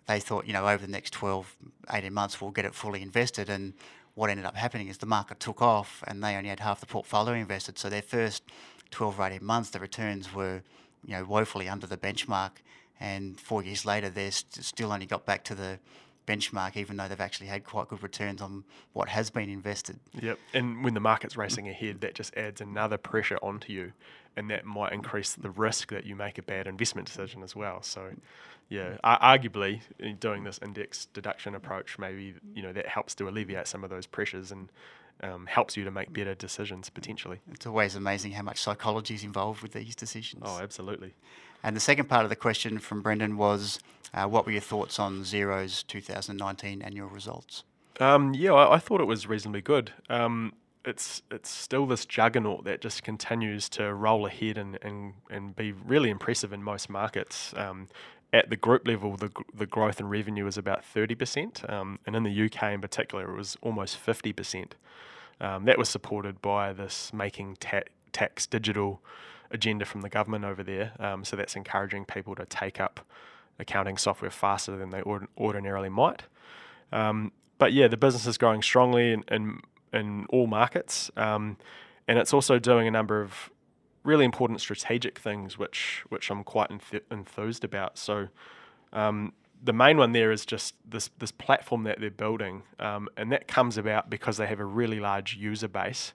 they 0.07 0.19
thought, 0.19 0.45
you 0.45 0.53
know, 0.53 0.67
over 0.67 0.85
the 0.85 0.91
next 0.91 1.11
12, 1.13 1.55
18 1.91 2.13
months, 2.13 2.41
we'll 2.41 2.51
get 2.51 2.65
it 2.65 2.75
fully 2.75 3.01
invested, 3.01 3.49
and 3.49 3.73
what 4.15 4.29
ended 4.29 4.45
up 4.45 4.55
happening 4.55 4.87
is 4.87 4.97
the 4.97 5.05
market 5.05 5.39
took 5.39 5.61
off 5.61 6.03
and 6.07 6.23
they 6.23 6.35
only 6.35 6.49
had 6.49 6.59
half 6.59 6.79
the 6.79 6.85
portfolio 6.85 7.33
invested. 7.33 7.79
So 7.79 7.89
their 7.89 8.01
first 8.01 8.43
12 8.91 9.19
or 9.19 9.27
18 9.27 9.43
months, 9.43 9.71
the 9.71 9.79
returns 9.79 10.33
were, 10.33 10.61
you 11.05 11.15
know, 11.15 11.23
woefully 11.23 11.67
under 11.67 11.87
the 11.87 11.97
benchmark. 11.97 12.51
And 12.99 13.39
four 13.39 13.63
years 13.63 13.85
later, 13.85 14.09
they 14.09 14.29
st- 14.29 14.63
still 14.63 14.91
only 14.91 15.07
got 15.07 15.25
back 15.25 15.43
to 15.45 15.55
the 15.55 15.79
benchmark, 16.27 16.77
even 16.77 16.97
though 16.97 17.07
they've 17.07 17.19
actually 17.19 17.47
had 17.47 17.63
quite 17.63 17.87
good 17.87 18.03
returns 18.03 18.41
on 18.41 18.63
what 18.93 19.09
has 19.09 19.29
been 19.29 19.49
invested. 19.49 19.99
Yep. 20.21 20.39
And 20.53 20.83
when 20.83 20.93
the 20.93 20.99
market's 20.99 21.37
racing 21.37 21.67
ahead, 21.67 22.01
that 22.01 22.15
just 22.15 22.35
adds 22.35 22.61
another 22.61 22.97
pressure 22.97 23.37
onto 23.41 23.73
you, 23.73 23.93
and 24.35 24.49
that 24.49 24.65
might 24.65 24.93
increase 24.93 25.33
the 25.33 25.49
risk 25.49 25.91
that 25.91 26.05
you 26.05 26.15
make 26.15 26.37
a 26.37 26.43
bad 26.43 26.67
investment 26.67 27.07
decision 27.07 27.43
as 27.43 27.55
well. 27.55 27.81
So, 27.81 28.11
yeah, 28.69 28.97
arguably 29.03 29.81
doing 30.19 30.43
this 30.43 30.59
index 30.63 31.07
deduction 31.07 31.55
approach, 31.55 31.99
maybe 31.99 32.35
you 32.53 32.63
know 32.63 32.73
that 32.73 32.87
helps 32.87 33.15
to 33.15 33.27
alleviate 33.27 33.67
some 33.67 33.83
of 33.83 33.89
those 33.89 34.05
pressures 34.05 34.51
and 34.51 34.69
um, 35.21 35.45
helps 35.45 35.77
you 35.77 35.83
to 35.83 35.91
make 35.91 36.11
better 36.11 36.35
decisions 36.35 36.89
potentially. 36.89 37.39
It's 37.51 37.65
always 37.65 37.95
amazing 37.95 38.31
how 38.33 38.43
much 38.43 38.61
psychology 38.61 39.13
is 39.13 39.23
involved 39.23 39.61
with 39.61 39.73
these 39.73 39.95
decisions. 39.95 40.43
Oh, 40.45 40.59
absolutely. 40.61 41.13
And 41.63 41.75
the 41.75 41.79
second 41.79 42.09
part 42.09 42.23
of 42.23 42.29
the 42.29 42.35
question 42.35 42.77
from 42.79 43.01
Brendan 43.01 43.37
was, 43.37 43.79
uh, 44.13 44.25
what 44.25 44.45
were 44.45 44.51
your 44.51 44.61
thoughts 44.61 44.99
on 44.99 45.21
Xero's 45.21 45.83
2019 45.83 46.81
annual 46.81 47.07
results? 47.07 47.63
Um, 47.99 48.33
yeah, 48.33 48.53
I, 48.53 48.75
I, 48.75 48.79
thought 48.79 49.01
it 49.01 49.05
was 49.05 49.27
reasonably 49.27 49.61
good. 49.61 49.91
Um, 50.09 50.53
it's 50.83 51.21
it's 51.31 51.49
still 51.49 51.85
this 51.85 52.05
juggernaut 52.05 52.65
that 52.65 52.81
just 52.81 53.03
continues 53.03 53.69
to 53.69 53.93
roll 53.93 54.25
ahead 54.25 54.57
and, 54.57 54.77
and, 54.81 55.13
and 55.29 55.55
be 55.55 55.71
really 55.71 56.09
impressive 56.09 56.51
in 56.51 56.63
most 56.63 56.89
markets. 56.89 57.53
Um, 57.55 57.87
at 58.33 58.49
the 58.49 58.55
group 58.55 58.87
level, 58.87 59.15
the, 59.15 59.29
the 59.53 59.67
growth 59.67 59.99
in 59.99 60.09
revenue 60.09 60.47
is 60.47 60.57
about 60.57 60.83
30%, 60.83 61.71
um, 61.71 61.99
and 62.07 62.15
in 62.15 62.23
the 62.23 62.45
UK 62.45 62.73
in 62.73 62.81
particular, 62.81 63.31
it 63.31 63.37
was 63.37 63.55
almost 63.61 64.03
50%. 64.03 64.71
Um, 65.39 65.65
that 65.65 65.77
was 65.77 65.87
supported 65.87 66.41
by 66.41 66.73
this 66.73 67.13
making 67.13 67.57
ta- 67.59 67.81
tax 68.11 68.47
digital 68.47 69.01
agenda 69.53 69.85
from 69.85 70.01
the 70.01 70.09
government 70.09 70.43
over 70.43 70.63
there. 70.63 70.93
Um, 70.99 71.23
so 71.23 71.35
that's 71.35 71.55
encouraging 71.55 72.05
people 72.05 72.35
to 72.35 72.45
take 72.45 72.79
up 72.79 72.99
accounting 73.59 73.97
software 73.97 74.31
faster 74.31 74.75
than 74.75 74.89
they 74.89 75.01
ord- 75.01 75.27
ordinarily 75.37 75.89
might. 75.89 76.23
Um, 76.91 77.31
but 77.57 77.71
yeah, 77.71 77.87
the 77.87 77.97
business 77.97 78.25
is 78.25 78.37
growing 78.37 78.61
strongly 78.61 79.13
in, 79.13 79.23
in, 79.29 79.61
in 79.93 80.25
all 80.29 80.47
markets, 80.47 81.11
um, 81.15 81.57
and 82.07 82.19
it's 82.19 82.33
also 82.33 82.59
doing 82.59 82.87
a 82.87 82.91
number 82.91 83.21
of 83.21 83.51
really 84.03 84.25
important 84.25 84.59
strategic 84.59 85.17
things, 85.17 85.57
which 85.57 86.03
which 86.09 86.29
I'm 86.29 86.43
quite 86.43 86.69
enth- 86.69 87.01
enthused 87.11 87.63
about. 87.63 87.97
So. 87.97 88.27
Um, 88.91 89.33
the 89.65 89.73
main 89.73 89.97
one 89.97 90.11
there 90.11 90.31
is 90.31 90.45
just 90.45 90.75
this 90.87 91.09
this 91.19 91.31
platform 91.31 91.83
that 91.83 91.99
they're 92.01 92.11
building, 92.11 92.63
um, 92.79 93.07
and 93.15 93.31
that 93.31 93.47
comes 93.47 93.77
about 93.77 94.09
because 94.09 94.35
they 94.35 94.45
have 94.45 94.59
a 94.59 94.65
really 94.65 94.99
large 94.99 95.37
user 95.37 95.69
base, 95.69 96.13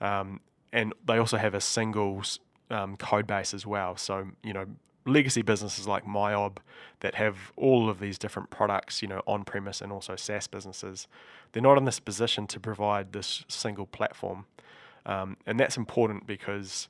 um, 0.00 0.40
and 0.72 0.94
they 1.04 1.18
also 1.18 1.38
have 1.38 1.54
a 1.54 1.60
single 1.60 2.22
um, 2.70 2.96
code 2.96 3.26
base 3.26 3.54
as 3.54 3.66
well. 3.66 3.96
So 3.96 4.28
you 4.42 4.52
know, 4.52 4.66
legacy 5.06 5.42
businesses 5.42 5.86
like 5.86 6.04
MYOB 6.04 6.58
that 7.00 7.14
have 7.14 7.52
all 7.56 7.88
of 7.88 8.00
these 8.00 8.18
different 8.18 8.50
products, 8.50 9.02
you 9.02 9.08
know, 9.08 9.22
on 9.26 9.44
premise 9.44 9.80
and 9.80 9.92
also 9.92 10.16
SaaS 10.16 10.46
businesses, 10.46 11.06
they're 11.52 11.62
not 11.62 11.78
in 11.78 11.84
this 11.84 12.00
position 12.00 12.46
to 12.48 12.60
provide 12.60 13.12
this 13.12 13.44
single 13.48 13.86
platform, 13.86 14.46
um, 15.06 15.36
and 15.46 15.58
that's 15.58 15.76
important 15.76 16.26
because 16.26 16.88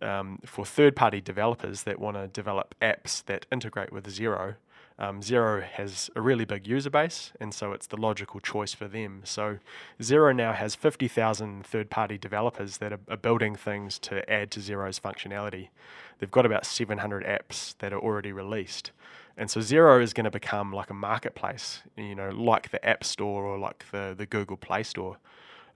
um, 0.00 0.38
for 0.44 0.64
third 0.64 0.94
party 0.94 1.20
developers 1.20 1.82
that 1.82 1.98
want 1.98 2.16
to 2.16 2.28
develop 2.28 2.74
apps 2.80 3.24
that 3.24 3.46
integrate 3.50 3.92
with 3.92 4.06
Xero, 4.06 4.56
um, 4.98 5.20
Xero 5.20 5.62
has 5.62 6.10
a 6.16 6.20
really 6.20 6.44
big 6.44 6.66
user 6.66 6.90
base, 6.90 7.32
and 7.38 7.54
so 7.54 7.72
it's 7.72 7.86
the 7.86 7.96
logical 7.96 8.40
choice 8.40 8.74
for 8.74 8.88
them. 8.88 9.20
So 9.24 9.58
Xero 10.00 10.34
now 10.34 10.52
has 10.52 10.74
50,000 10.74 11.64
third 11.64 11.88
party 11.88 12.18
developers 12.18 12.78
that 12.78 12.92
are, 12.92 13.00
are, 13.08 13.16
building 13.16 13.54
things 13.54 13.98
to 14.00 14.28
add 14.28 14.50
to 14.52 14.60
Xero's 14.60 14.98
functionality. 14.98 15.68
They've 16.18 16.30
got 16.30 16.46
about 16.46 16.66
700 16.66 17.24
apps 17.24 17.76
that 17.78 17.92
are 17.92 18.00
already 18.00 18.32
released. 18.32 18.90
And 19.36 19.48
so 19.48 19.60
Xero 19.60 20.02
is 20.02 20.12
going 20.12 20.24
to 20.24 20.32
become 20.32 20.72
like 20.72 20.90
a 20.90 20.94
marketplace, 20.94 21.82
you 21.96 22.16
know, 22.16 22.30
like 22.30 22.72
the 22.72 22.84
App 22.84 23.04
Store 23.04 23.44
or 23.44 23.56
like 23.56 23.84
the, 23.92 24.14
the 24.18 24.26
Google 24.26 24.56
Play 24.56 24.82
Store. 24.82 25.18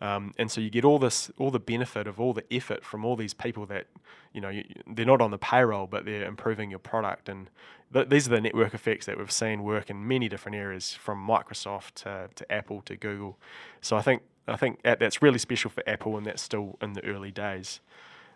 Um, 0.03 0.35
and 0.37 0.51
so 0.51 0.61
you 0.61 0.69
get 0.69 0.85
all 0.85 0.99
this, 0.99 1.31
all 1.39 1.53
the 1.53 1.61
benefit 1.61 2.09
of 2.09 2.19
all 2.19 2.33
the 2.33 2.43
effort 2.51 2.85
from 2.85 3.05
all 3.05 3.15
these 3.15 3.35
people 3.35 3.67
that, 3.67 3.87
you 4.33 4.41
know, 4.41 4.49
you, 4.49 4.65
they're 4.85 5.07
not 5.07 5.21
on 5.21 5.31
the 5.31 5.39
payroll, 5.39 5.87
but 5.87 6.05
they're 6.05 6.25
improving 6.25 6.71
your 6.71 6.81
product. 6.81 7.29
And 7.29 7.49
th- 7.93 8.09
these 8.09 8.27
are 8.27 8.31
the 8.31 8.41
network 8.41 8.75
effects 8.75 9.07
that 9.07 9.17
we've 9.17 9.31
seen 9.31 9.63
work 9.63 9.91
in 9.91 10.09
many 10.09 10.29
different 10.29 10.57
areas, 10.57 10.93
from 10.93 11.25
Microsoft 11.25 11.95
to, 12.03 12.29
to 12.35 12.53
Apple 12.53 12.83
to 12.83 12.97
Google. 12.97 13.39
So 13.81 13.97
I 13.97 14.03
think 14.03 14.23
I 14.49 14.57
think 14.57 14.81
that's 14.83 15.23
really 15.23 15.39
special 15.39 15.71
for 15.71 15.89
Apple, 15.89 16.17
and 16.17 16.27
that's 16.27 16.43
still 16.43 16.77
in 16.83 16.95
the 16.95 17.05
early 17.05 17.31
days. 17.31 17.81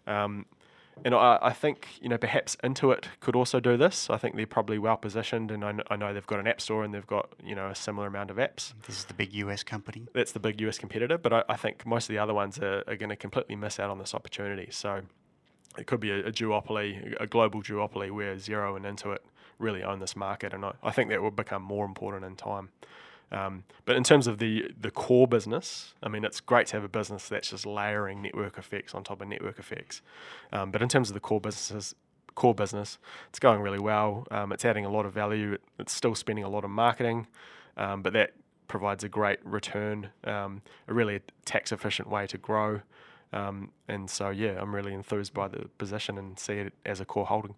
Um, 0.07 0.47
and 1.05 1.15
I, 1.15 1.39
I, 1.43 1.53
think 1.53 1.89
you 2.01 2.09
know 2.09 2.19
perhaps 2.19 2.57
Intuit 2.65 3.05
could 3.21 3.37
also 3.37 3.61
do 3.61 3.77
this. 3.77 4.09
I 4.09 4.17
think 4.17 4.37
they're 4.37 4.47
probably 4.47 4.79
well 4.79 4.97
positioned, 4.97 5.51
and 5.51 5.65
I, 5.65 5.73
kn- 5.73 5.85
I 5.91 5.97
know 5.97 6.15
they've 6.15 6.27
got 6.27 6.41
an 6.41 6.47
app 6.47 6.61
store 6.61 6.85
and 6.85 6.95
they've 6.95 7.07
got 7.07 7.31
you 7.45 7.55
know 7.55 7.69
a 7.69 7.75
similar 7.75 8.07
amount 8.07 8.31
of 8.31 8.37
apps. 8.37 8.73
This 8.87 8.99
is 8.99 9.05
the 9.05 9.15
big 9.15 9.33
US 9.35 9.63
company. 9.63 10.07
That's 10.15 10.33
the 10.33 10.41
big 10.41 10.61
US 10.63 10.79
competitor, 10.79 11.19
but 11.19 11.33
I, 11.33 11.45
I 11.49 11.57
think 11.57 11.85
most 11.87 12.05
of 12.05 12.15
the 12.15 12.19
other 12.19 12.35
ones 12.35 12.59
are, 12.59 12.83
are 12.87 12.97
going 12.97 13.11
to 13.11 13.17
completely 13.17 13.57
miss 13.57 13.79
out 13.79 13.91
on 13.91 13.99
this 13.99 14.15
opportunity. 14.15 14.69
So 14.71 15.03
it 15.79 15.87
could 15.87 16.01
be 16.01 16.11
a, 16.11 16.27
a 16.27 16.33
duopoly, 16.33 17.15
a 17.21 17.27
global 17.27 17.63
duopoly 17.63 18.11
where 18.11 18.35
Xero 18.37 18.77
and 18.77 18.85
Intuit 18.85 19.19
really 19.59 19.83
own 19.83 20.01
this 20.01 20.17
market, 20.17 20.53
and 20.53 20.65
I, 20.65 20.73
I 20.83 20.93
think 20.93 21.11
that 21.11 21.23
will 21.23 21.31
become 21.31 21.63
more 21.63 21.85
important 21.85 22.25
in 22.25 22.37
time. 22.37 22.71
Um, 23.33 23.65
but 23.85 23.97
in 23.97 24.05
terms 24.05 24.27
of 24.27 24.39
the 24.39 24.71
the 24.81 24.91
core 24.91 25.27
business, 25.27 25.95
I 26.03 26.09
mean, 26.09 26.25
it's 26.25 26.41
great 26.41 26.69
to 26.69 26.77
have 26.77 26.85
a 26.85 26.89
business 26.89 27.29
that's 27.29 27.51
just 27.51 27.67
layering 27.67 28.23
network 28.23 28.57
effects 28.59 28.95
on 28.95 29.03
top 29.03 29.21
of 29.21 29.29
network 29.29 29.59
effects. 29.59 30.01
Um, 30.53 30.71
but 30.71 30.83
in 30.83 30.89
terms 30.89 31.11
of 31.11 31.15
the 31.15 31.21
core 31.21 31.41
businesses, 31.41 31.95
core 32.35 32.55
business, 32.55 32.99
it's 33.29 33.39
going 33.41 33.61
really 33.61 33.81
well. 33.81 34.27
Um, 34.31 34.53
it's 34.53 34.65
adding 34.65 34.85
a 34.85 34.91
lot 34.91 35.07
of 35.07 35.13
value. 35.13 35.59
It's 35.79 35.93
still 35.93 36.15
spending 36.15 36.45
a 36.45 36.49
lot 36.49 36.65
on 36.65 36.71
marketing, 36.71 37.27
um, 37.77 38.03
but 38.03 38.13
that 38.13 38.35
provides 38.69 39.05
a 39.05 39.09
great 39.09 39.39
return, 39.45 40.11
um, 40.25 40.63
a 40.89 40.95
really 40.95 41.21
tax 41.45 41.73
efficient 41.73 42.09
way 42.09 42.27
to 42.27 42.39
grow. 42.39 42.81
Um, 43.33 43.71
and 43.89 44.09
so, 44.09 44.31
yeah, 44.31 44.59
I'm 44.61 44.75
really 44.75 44.95
enthused 44.95 45.35
by 45.35 45.49
the 45.49 45.69
position 45.79 46.19
and 46.19 46.39
see 46.39 46.55
it 46.55 46.73
as 46.85 47.01
a 47.01 47.05
core 47.05 47.27
holding. 47.27 47.55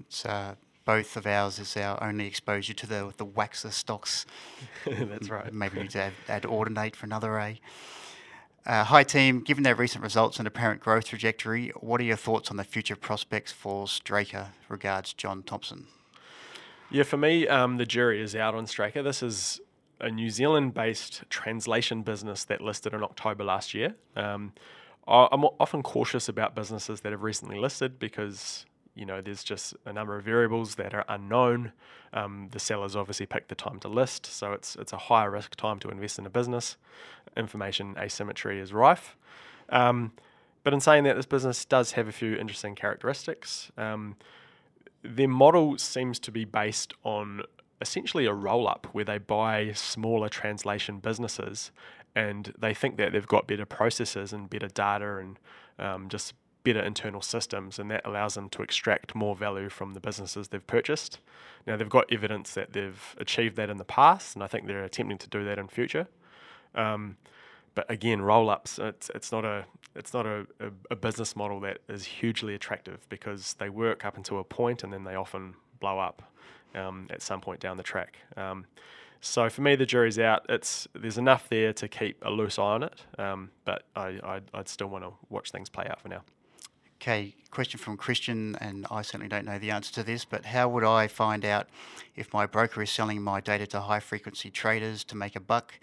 It's 0.00 0.24
uh, 0.24 0.54
both 0.88 1.18
of 1.18 1.26
ours 1.26 1.58
is 1.58 1.76
our 1.76 2.02
only 2.02 2.26
exposure 2.26 2.72
to 2.72 2.86
the 2.86 3.12
the 3.18 3.26
Waxer 3.26 3.70
stocks. 3.70 4.24
That's 4.86 5.28
right. 5.28 5.52
Maybe 5.52 5.76
we 5.76 5.82
need 5.82 5.90
to 5.90 6.04
add, 6.04 6.12
add 6.30 6.42
Audinate 6.44 6.96
for 6.96 7.04
another 7.04 7.36
A. 7.36 7.60
Uh, 8.64 8.84
hi 8.84 9.02
team, 9.02 9.40
given 9.40 9.64
their 9.64 9.74
recent 9.74 10.02
results 10.02 10.38
and 10.38 10.48
apparent 10.48 10.80
growth 10.80 11.04
trajectory, 11.04 11.72
what 11.80 12.00
are 12.00 12.04
your 12.04 12.16
thoughts 12.16 12.50
on 12.50 12.56
the 12.56 12.64
future 12.64 12.96
prospects 12.96 13.52
for 13.52 13.86
Straker? 13.86 14.52
Regards, 14.70 15.12
John 15.12 15.42
Thompson. 15.42 15.88
Yeah, 16.90 17.02
for 17.02 17.18
me, 17.18 17.46
um, 17.46 17.76
the 17.76 17.84
jury 17.84 18.22
is 18.22 18.34
out 18.34 18.54
on 18.54 18.66
Straker. 18.66 19.02
This 19.02 19.22
is 19.22 19.60
a 20.00 20.10
New 20.10 20.30
Zealand-based 20.30 21.24
translation 21.28 22.00
business 22.00 22.44
that 22.44 22.62
listed 22.62 22.94
in 22.94 23.02
October 23.02 23.44
last 23.44 23.74
year. 23.74 23.94
Um, 24.16 24.54
I'm 25.06 25.44
often 25.44 25.82
cautious 25.82 26.30
about 26.30 26.54
businesses 26.54 27.02
that 27.02 27.12
have 27.12 27.22
recently 27.22 27.58
listed 27.58 27.98
because 27.98 28.64
you 28.98 29.06
know, 29.06 29.20
there's 29.20 29.44
just 29.44 29.74
a 29.84 29.92
number 29.92 30.16
of 30.16 30.24
variables 30.24 30.74
that 30.74 30.92
are 30.92 31.04
unknown. 31.08 31.72
Um, 32.12 32.48
the 32.50 32.58
sellers 32.58 32.96
obviously 32.96 33.26
picked 33.26 33.48
the 33.48 33.54
time 33.54 33.78
to 33.80 33.88
list, 33.88 34.26
so 34.26 34.52
it's 34.52 34.76
it's 34.76 34.92
a 34.92 34.96
higher 34.96 35.30
risk 35.30 35.54
time 35.54 35.78
to 35.80 35.88
invest 35.88 36.18
in 36.18 36.26
a 36.26 36.30
business. 36.30 36.76
Information 37.36 37.96
asymmetry 37.98 38.58
is 38.58 38.72
rife. 38.72 39.16
Um, 39.68 40.12
but 40.64 40.74
in 40.74 40.80
saying 40.80 41.04
that, 41.04 41.16
this 41.16 41.26
business 41.26 41.64
does 41.64 41.92
have 41.92 42.08
a 42.08 42.12
few 42.12 42.34
interesting 42.34 42.74
characteristics. 42.74 43.70
Um, 43.78 44.16
their 45.02 45.28
model 45.28 45.78
seems 45.78 46.18
to 46.20 46.32
be 46.32 46.44
based 46.44 46.92
on 47.04 47.42
essentially 47.80 48.26
a 48.26 48.32
roll 48.32 48.66
up 48.66 48.88
where 48.92 49.04
they 49.04 49.18
buy 49.18 49.72
smaller 49.72 50.28
translation 50.28 50.98
businesses 50.98 51.70
and 52.14 52.52
they 52.58 52.74
think 52.74 52.96
that 52.96 53.12
they've 53.12 53.28
got 53.28 53.46
better 53.46 53.64
processes 53.64 54.32
and 54.32 54.50
better 54.50 54.66
data 54.66 55.18
and 55.18 55.38
um, 55.78 56.08
just 56.08 56.34
better 56.72 56.84
internal 56.84 57.20
systems, 57.20 57.78
and 57.78 57.90
that 57.90 58.04
allows 58.04 58.34
them 58.34 58.48
to 58.50 58.62
extract 58.62 59.14
more 59.14 59.34
value 59.34 59.68
from 59.68 59.94
the 59.94 60.00
businesses 60.00 60.48
they've 60.48 60.66
purchased. 60.66 61.18
Now, 61.66 61.76
they've 61.76 61.88
got 61.88 62.12
evidence 62.12 62.54
that 62.54 62.72
they've 62.72 63.16
achieved 63.18 63.56
that 63.56 63.70
in 63.70 63.78
the 63.78 63.84
past, 63.84 64.34
and 64.34 64.42
I 64.42 64.46
think 64.46 64.66
they're 64.66 64.84
attempting 64.84 65.18
to 65.18 65.28
do 65.28 65.44
that 65.44 65.58
in 65.58 65.68
future. 65.68 66.08
Um, 66.74 67.16
but 67.74 67.90
again, 67.90 68.20
roll 68.20 68.50
ups, 68.50 68.78
it's, 68.78 69.10
it's 69.14 69.30
not, 69.32 69.44
a, 69.44 69.64
it's 69.94 70.12
not 70.12 70.26
a, 70.26 70.46
a, 70.60 70.70
a, 70.90 70.96
business 70.96 71.36
model 71.36 71.60
that 71.60 71.78
is 71.88 72.04
hugely 72.04 72.54
attractive 72.54 73.08
because 73.08 73.54
they 73.54 73.68
work 73.68 74.04
up 74.04 74.16
until 74.16 74.40
a 74.40 74.44
point 74.44 74.82
and 74.82 74.92
then 74.92 75.04
they 75.04 75.14
often 75.14 75.54
blow 75.78 75.98
up 75.98 76.22
um, 76.74 77.06
at 77.10 77.22
some 77.22 77.40
point 77.40 77.60
down 77.60 77.76
the 77.76 77.82
track. 77.82 78.18
Um, 78.36 78.66
so 79.20 79.48
for 79.48 79.62
me, 79.62 79.76
the 79.76 79.86
jury's 79.86 80.18
out. 80.18 80.46
It's 80.48 80.86
there's 80.92 81.18
enough 81.18 81.48
there 81.48 81.72
to 81.72 81.88
keep 81.88 82.22
a 82.24 82.30
loose 82.30 82.58
eye 82.58 82.62
on 82.62 82.82
it, 82.84 83.04
um, 83.18 83.50
but 83.64 83.84
I, 83.96 84.40
I'd 84.54 84.68
still 84.68 84.88
want 84.88 85.04
to 85.04 85.12
watch 85.28 85.50
things 85.50 85.68
play 85.68 85.86
out 85.88 86.00
for 86.00 86.08
now. 86.08 86.22
Okay, 87.00 87.32
question 87.52 87.78
from 87.78 87.96
Christian, 87.96 88.56
and 88.60 88.84
I 88.90 89.02
certainly 89.02 89.28
don't 89.28 89.44
know 89.44 89.58
the 89.58 89.70
answer 89.70 89.94
to 89.94 90.02
this, 90.02 90.24
but 90.24 90.46
how 90.46 90.68
would 90.68 90.82
I 90.82 91.06
find 91.06 91.44
out 91.44 91.68
if 92.16 92.32
my 92.32 92.44
broker 92.44 92.82
is 92.82 92.90
selling 92.90 93.22
my 93.22 93.40
data 93.40 93.68
to 93.68 93.80
high 93.80 94.00
frequency 94.00 94.50
traders 94.50 95.04
to 95.04 95.16
make 95.16 95.36
a 95.36 95.40
buck? 95.40 95.74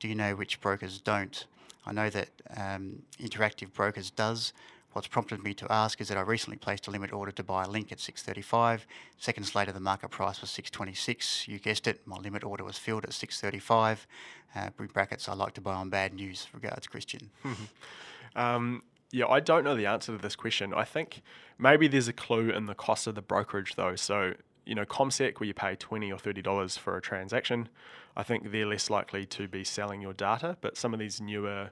Do 0.00 0.08
you 0.08 0.14
know 0.14 0.34
which 0.34 0.62
brokers 0.62 0.98
don't? 0.98 1.44
I 1.84 1.92
know 1.92 2.08
that 2.08 2.28
um, 2.56 3.02
Interactive 3.20 3.70
Brokers 3.74 4.10
does. 4.10 4.54
What's 4.92 5.08
prompted 5.08 5.42
me 5.42 5.52
to 5.54 5.70
ask 5.70 6.00
is 6.00 6.08
that 6.08 6.16
I 6.16 6.22
recently 6.22 6.56
placed 6.56 6.86
a 6.86 6.90
limit 6.90 7.12
order 7.12 7.32
to 7.32 7.42
buy 7.42 7.64
a 7.64 7.68
link 7.68 7.92
at 7.92 8.00
635. 8.00 8.86
Seconds 9.18 9.54
later, 9.54 9.72
the 9.72 9.80
market 9.80 10.10
price 10.10 10.40
was 10.40 10.50
626. 10.50 11.48
You 11.48 11.58
guessed 11.58 11.86
it, 11.86 12.00
my 12.06 12.16
limit 12.16 12.44
order 12.44 12.64
was 12.64 12.78
filled 12.78 13.04
at 13.04 13.12
635. 13.12 14.06
Uh, 14.54 14.70
brackets, 14.92 15.28
I 15.28 15.34
like 15.34 15.52
to 15.54 15.60
buy 15.60 15.74
on 15.74 15.90
bad 15.90 16.14
news. 16.14 16.46
Regards, 16.54 16.86
Christian. 16.86 17.30
um, 18.36 18.82
yeah, 19.12 19.26
I 19.26 19.40
don't 19.40 19.62
know 19.62 19.76
the 19.76 19.86
answer 19.86 20.12
to 20.12 20.18
this 20.18 20.34
question. 20.34 20.72
I 20.74 20.84
think 20.84 21.22
maybe 21.58 21.86
there's 21.86 22.08
a 22.08 22.12
clue 22.12 22.50
in 22.50 22.66
the 22.66 22.74
cost 22.74 23.06
of 23.06 23.14
the 23.14 23.22
brokerage 23.22 23.74
though. 23.76 23.94
So, 23.94 24.32
you 24.64 24.74
know, 24.74 24.84
CommSec, 24.84 25.38
where 25.38 25.46
you 25.46 25.54
pay 25.54 25.76
twenty 25.76 26.10
or 26.10 26.18
thirty 26.18 26.40
dollars 26.40 26.76
for 26.78 26.96
a 26.96 27.02
transaction, 27.02 27.68
I 28.16 28.22
think 28.22 28.50
they're 28.50 28.66
less 28.66 28.90
likely 28.90 29.26
to 29.26 29.46
be 29.46 29.64
selling 29.64 30.00
your 30.00 30.14
data. 30.14 30.56
But 30.60 30.76
some 30.76 30.94
of 30.94 30.98
these 30.98 31.20
newer 31.20 31.70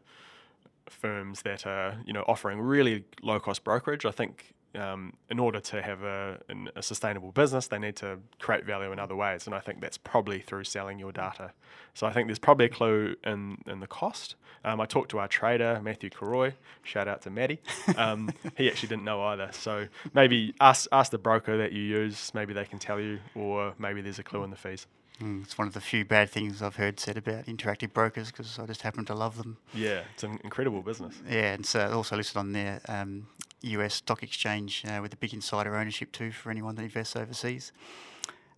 firms 0.86 1.42
that 1.42 1.66
are, 1.66 1.98
you 2.04 2.12
know, 2.12 2.24
offering 2.28 2.60
really 2.60 3.04
low 3.22 3.40
cost 3.40 3.64
brokerage, 3.64 4.04
I 4.04 4.10
think 4.10 4.54
um, 4.74 5.14
in 5.28 5.38
order 5.38 5.60
to 5.60 5.82
have 5.82 6.02
a, 6.02 6.38
an, 6.48 6.70
a 6.76 6.82
sustainable 6.82 7.32
business, 7.32 7.66
they 7.66 7.78
need 7.78 7.96
to 7.96 8.18
create 8.38 8.64
value 8.64 8.92
in 8.92 8.98
other 8.98 9.16
ways. 9.16 9.46
And 9.46 9.54
I 9.54 9.60
think 9.60 9.80
that's 9.80 9.98
probably 9.98 10.40
through 10.40 10.64
selling 10.64 10.98
your 10.98 11.12
data. 11.12 11.52
So 11.94 12.06
I 12.06 12.12
think 12.12 12.28
there's 12.28 12.38
probably 12.38 12.66
a 12.66 12.70
clue 12.70 13.16
in, 13.24 13.58
in 13.66 13.80
the 13.80 13.86
cost. 13.86 14.36
Um, 14.64 14.80
I 14.80 14.86
talked 14.86 15.10
to 15.12 15.18
our 15.18 15.28
trader, 15.28 15.80
Matthew 15.82 16.10
Carroy. 16.10 16.52
Shout 16.82 17.08
out 17.08 17.22
to 17.22 17.30
Matty. 17.30 17.60
Um, 17.96 18.30
he 18.56 18.68
actually 18.68 18.90
didn't 18.90 19.04
know 19.04 19.22
either. 19.22 19.50
So 19.52 19.88
maybe 20.14 20.54
ask, 20.60 20.86
ask 20.92 21.10
the 21.10 21.18
broker 21.18 21.56
that 21.58 21.72
you 21.72 21.82
use. 21.82 22.30
Maybe 22.34 22.52
they 22.52 22.64
can 22.64 22.78
tell 22.78 23.00
you, 23.00 23.18
or 23.34 23.74
maybe 23.78 24.02
there's 24.02 24.18
a 24.18 24.22
clue 24.22 24.44
in 24.44 24.50
the 24.50 24.56
fees. 24.56 24.86
Mm, 25.20 25.42
it's 25.42 25.58
one 25.58 25.68
of 25.68 25.74
the 25.74 25.80
few 25.80 26.04
bad 26.04 26.30
things 26.30 26.62
I've 26.62 26.76
heard 26.76 26.98
said 26.98 27.18
about 27.18 27.44
interactive 27.44 27.92
brokers 27.92 28.30
because 28.30 28.58
I 28.58 28.64
just 28.66 28.82
happen 28.82 29.04
to 29.06 29.14
love 29.14 29.36
them. 29.36 29.58
Yeah, 29.74 30.02
it's 30.14 30.22
an 30.22 30.40
incredible 30.42 30.82
business. 30.82 31.14
Yeah, 31.28 31.52
and 31.52 31.66
so 31.66 31.90
also 31.92 32.16
listed 32.16 32.38
on 32.38 32.52
their 32.52 32.80
um, 32.88 33.26
US 33.62 33.94
stock 33.94 34.22
exchange 34.22 34.84
uh, 34.86 35.00
with 35.02 35.12
a 35.12 35.16
big 35.16 35.34
insider 35.34 35.76
ownership 35.76 36.12
too 36.12 36.32
for 36.32 36.50
anyone 36.50 36.74
that 36.76 36.82
invests 36.82 37.16
overseas. 37.16 37.72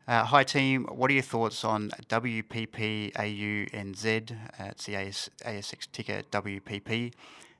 Uh, 0.08 0.24
hi 0.24 0.42
team, 0.42 0.84
what 0.86 1.10
are 1.10 1.14
your 1.14 1.22
thoughts 1.22 1.64
on 1.64 1.90
WPP 2.08 3.12
AUNZ? 3.12 4.32
Uh, 4.60 4.64
it's 4.64 4.86
the 4.86 4.96
AS, 4.96 5.30
ASX 5.44 5.86
ticker 5.92 6.22
WPP. 6.30 7.12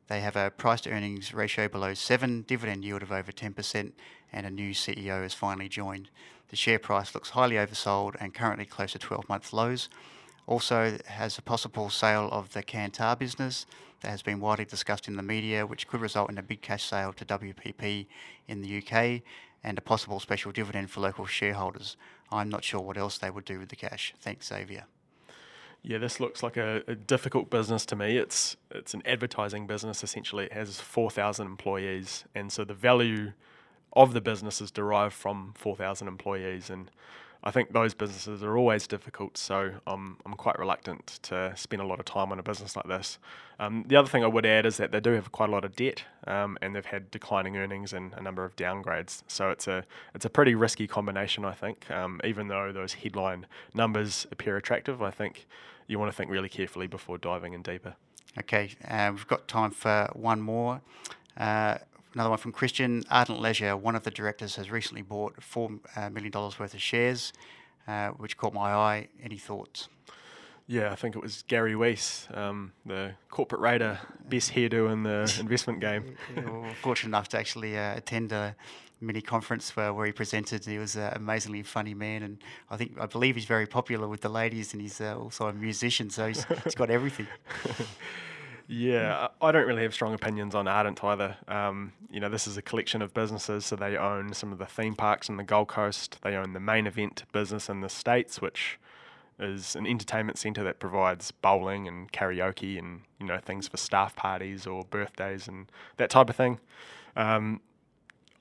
They 0.08 0.20
have 0.20 0.34
a 0.34 0.50
price 0.50 0.80
to 0.82 0.90
earnings 0.90 1.32
ratio 1.32 1.68
below 1.68 1.94
7, 1.94 2.42
dividend 2.42 2.84
yield 2.84 3.02
of 3.02 3.12
over 3.12 3.30
10%, 3.30 3.92
and 4.32 4.46
a 4.46 4.50
new 4.50 4.72
CEO 4.72 5.22
has 5.22 5.34
finally 5.34 5.68
joined. 5.68 6.10
The 6.48 6.56
share 6.56 6.78
price 6.78 7.14
looks 7.14 7.30
highly 7.30 7.56
oversold 7.56 8.16
and 8.20 8.34
currently 8.34 8.66
close 8.66 8.92
to 8.92 8.98
12 8.98 9.28
month 9.28 9.52
lows. 9.52 9.88
Also, 10.52 10.98
has 11.06 11.38
a 11.38 11.40
possible 11.40 11.88
sale 11.88 12.28
of 12.30 12.52
the 12.52 12.62
Kantar 12.62 13.18
business 13.18 13.64
that 14.02 14.10
has 14.10 14.20
been 14.20 14.38
widely 14.38 14.66
discussed 14.66 15.08
in 15.08 15.16
the 15.16 15.22
media, 15.22 15.66
which 15.66 15.88
could 15.88 16.02
result 16.02 16.30
in 16.30 16.36
a 16.36 16.42
big 16.42 16.60
cash 16.60 16.84
sale 16.84 17.14
to 17.14 17.24
WPP 17.24 18.04
in 18.48 18.60
the 18.60 18.76
UK 18.76 19.22
and 19.64 19.78
a 19.78 19.80
possible 19.80 20.20
special 20.20 20.52
dividend 20.52 20.90
for 20.90 21.00
local 21.00 21.24
shareholders. 21.24 21.96
I'm 22.30 22.50
not 22.50 22.64
sure 22.64 22.82
what 22.82 22.98
else 22.98 23.16
they 23.16 23.30
would 23.30 23.46
do 23.46 23.60
with 23.60 23.70
the 23.70 23.76
cash. 23.76 24.12
Thanks, 24.20 24.48
Xavier. 24.48 24.84
Yeah, 25.82 25.96
this 25.96 26.20
looks 26.20 26.42
like 26.42 26.58
a, 26.58 26.82
a, 26.86 26.96
difficult 26.96 27.48
business 27.48 27.86
to 27.86 27.96
me. 27.96 28.18
It's 28.18 28.58
it's 28.70 28.92
an 28.92 29.02
advertising 29.06 29.66
business 29.66 30.04
essentially. 30.04 30.44
It 30.44 30.52
has 30.52 30.82
four 30.82 31.10
thousand 31.10 31.46
employees, 31.46 32.26
and 32.34 32.52
so 32.52 32.62
the 32.62 32.74
value 32.74 33.32
of 33.94 34.12
the 34.12 34.20
business 34.20 34.60
is 34.60 34.70
derived 34.70 35.14
from 35.14 35.52
4,000 35.56 36.08
employees. 36.08 36.70
And 36.70 36.90
I 37.44 37.50
think 37.50 37.72
those 37.72 37.92
businesses 37.92 38.42
are 38.42 38.56
always 38.56 38.86
difficult, 38.86 39.36
so 39.36 39.72
I'm, 39.86 40.16
I'm 40.24 40.34
quite 40.34 40.58
reluctant 40.58 41.18
to 41.22 41.52
spend 41.56 41.82
a 41.82 41.84
lot 41.84 41.98
of 41.98 42.04
time 42.04 42.30
on 42.30 42.38
a 42.38 42.42
business 42.42 42.76
like 42.76 42.86
this. 42.86 43.18
Um, 43.58 43.84
the 43.88 43.96
other 43.96 44.08
thing 44.08 44.22
I 44.22 44.28
would 44.28 44.46
add 44.46 44.64
is 44.64 44.76
that 44.76 44.92
they 44.92 45.00
do 45.00 45.10
have 45.12 45.32
quite 45.32 45.48
a 45.48 45.52
lot 45.52 45.64
of 45.64 45.74
debt, 45.74 46.04
um, 46.26 46.56
and 46.62 46.74
they've 46.74 46.86
had 46.86 47.10
declining 47.10 47.56
earnings 47.56 47.92
and 47.92 48.12
a 48.14 48.22
number 48.22 48.44
of 48.44 48.54
downgrades. 48.54 49.22
So 49.26 49.50
it's 49.50 49.66
a 49.66 49.84
it's 50.14 50.24
a 50.24 50.30
pretty 50.30 50.54
risky 50.54 50.86
combination, 50.86 51.44
I 51.44 51.52
think. 51.52 51.90
Um, 51.90 52.20
even 52.24 52.48
though 52.48 52.70
those 52.72 52.94
headline 52.94 53.46
numbers 53.74 54.26
appear 54.30 54.56
attractive, 54.56 55.02
I 55.02 55.10
think 55.10 55.46
you 55.88 55.98
want 55.98 56.12
to 56.12 56.16
think 56.16 56.30
really 56.30 56.48
carefully 56.48 56.86
before 56.86 57.18
diving 57.18 57.54
in 57.54 57.62
deeper. 57.62 57.96
Okay, 58.38 58.70
uh, 58.88 59.10
we've 59.12 59.26
got 59.26 59.48
time 59.48 59.72
for 59.72 60.08
one 60.14 60.40
more. 60.40 60.80
Uh, 61.36 61.78
Another 62.14 62.30
one 62.30 62.38
from 62.38 62.52
Christian. 62.52 63.04
Ardent 63.10 63.40
Leisure, 63.40 63.76
one 63.76 63.96
of 63.96 64.02
the 64.02 64.10
directors 64.10 64.56
has 64.56 64.70
recently 64.70 65.02
bought 65.02 65.36
$4 65.40 65.80
uh, 65.96 66.40
worth 66.58 66.74
of 66.74 66.82
shares, 66.82 67.32
uh, 67.88 68.08
which 68.10 68.36
caught 68.36 68.52
my 68.52 68.72
eye. 68.72 69.08
Any 69.22 69.38
thoughts? 69.38 69.88
Yeah, 70.66 70.92
I 70.92 70.94
think 70.94 71.16
it 71.16 71.22
was 71.22 71.42
Gary 71.48 71.74
Weiss, 71.74 72.28
um, 72.32 72.72
the 72.86 73.12
corporate 73.30 73.60
raider, 73.60 73.98
best 74.28 74.52
hairdo 74.52 74.92
in 74.92 75.02
the 75.02 75.34
investment 75.40 75.80
game. 75.80 76.16
we 76.36 76.42
were 76.42 76.74
fortunate 76.82 77.08
enough 77.08 77.28
to 77.28 77.38
actually 77.38 77.76
uh, 77.76 77.96
attend 77.96 78.32
a 78.32 78.54
mini 79.00 79.20
conference 79.20 79.74
where, 79.74 79.92
where 79.92 80.06
he 80.06 80.12
presented. 80.12 80.64
He 80.64 80.78
was 80.78 80.96
an 80.96 81.12
amazingly 81.14 81.62
funny 81.62 81.94
man, 81.94 82.22
and 82.22 82.38
I 82.70 82.76
think 82.76 82.92
I 83.00 83.06
believe 83.06 83.34
he's 83.34 83.44
very 83.44 83.66
popular 83.66 84.06
with 84.06 84.20
the 84.20 84.28
ladies, 84.28 84.72
and 84.72 84.80
he's 84.80 85.00
uh, 85.00 85.18
also 85.18 85.48
a 85.48 85.52
musician, 85.52 86.10
so 86.10 86.28
he's, 86.28 86.44
he's 86.62 86.74
got 86.74 86.90
everything. 86.90 87.26
Yeah, 88.74 89.28
I 89.42 89.52
don't 89.52 89.66
really 89.66 89.82
have 89.82 89.92
strong 89.92 90.14
opinions 90.14 90.54
on 90.54 90.66
Ardent 90.66 91.04
either. 91.04 91.36
Um, 91.46 91.92
you 92.10 92.20
know, 92.20 92.30
this 92.30 92.46
is 92.46 92.56
a 92.56 92.62
collection 92.62 93.02
of 93.02 93.12
businesses, 93.12 93.66
so 93.66 93.76
they 93.76 93.98
own 93.98 94.32
some 94.32 94.50
of 94.50 94.56
the 94.56 94.64
theme 94.64 94.94
parks 94.94 95.28
in 95.28 95.36
the 95.36 95.42
Gold 95.44 95.68
Coast. 95.68 96.18
They 96.22 96.36
own 96.36 96.54
the 96.54 96.60
main 96.60 96.86
event 96.86 97.24
business 97.32 97.68
in 97.68 97.82
the 97.82 97.90
States, 97.90 98.40
which 98.40 98.78
is 99.38 99.76
an 99.76 99.86
entertainment 99.86 100.38
centre 100.38 100.64
that 100.64 100.78
provides 100.78 101.32
bowling 101.32 101.86
and 101.86 102.10
karaoke 102.12 102.78
and 102.78 103.02
you 103.20 103.26
know 103.26 103.36
things 103.36 103.68
for 103.68 103.76
staff 103.76 104.16
parties 104.16 104.66
or 104.66 104.84
birthdays 104.84 105.48
and 105.48 105.70
that 105.98 106.08
type 106.08 106.30
of 106.30 106.36
thing. 106.36 106.58
Um, 107.14 107.60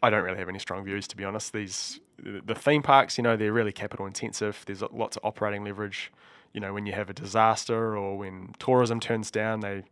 I 0.01 0.09
don't 0.09 0.23
really 0.23 0.39
have 0.39 0.47
any 0.47 0.59
strong 0.59 0.85
views 0.85 1.09
to 1.09 1.17
be 1.17 1.25
honest. 1.25 1.51
These 1.51 1.99
the 2.23 2.55
theme 2.55 2.83
parks, 2.83 3.17
you 3.17 3.23
know, 3.23 3.35
they're 3.35 3.51
really 3.51 3.73
capital 3.73 4.05
intensive. 4.05 4.63
There's 4.65 4.81
lots 4.81 5.17
of 5.17 5.25
operating 5.25 5.65
leverage. 5.65 6.09
You 6.53 6.61
know, 6.61 6.73
when 6.73 6.85
you 6.85 6.93
have 6.93 7.09
a 7.09 7.13
disaster 7.13 7.97
or 7.97 8.17
when 8.17 8.55
tourism 8.59 9.01
turns 9.01 9.29
down, 9.29 9.59
they 9.59 9.83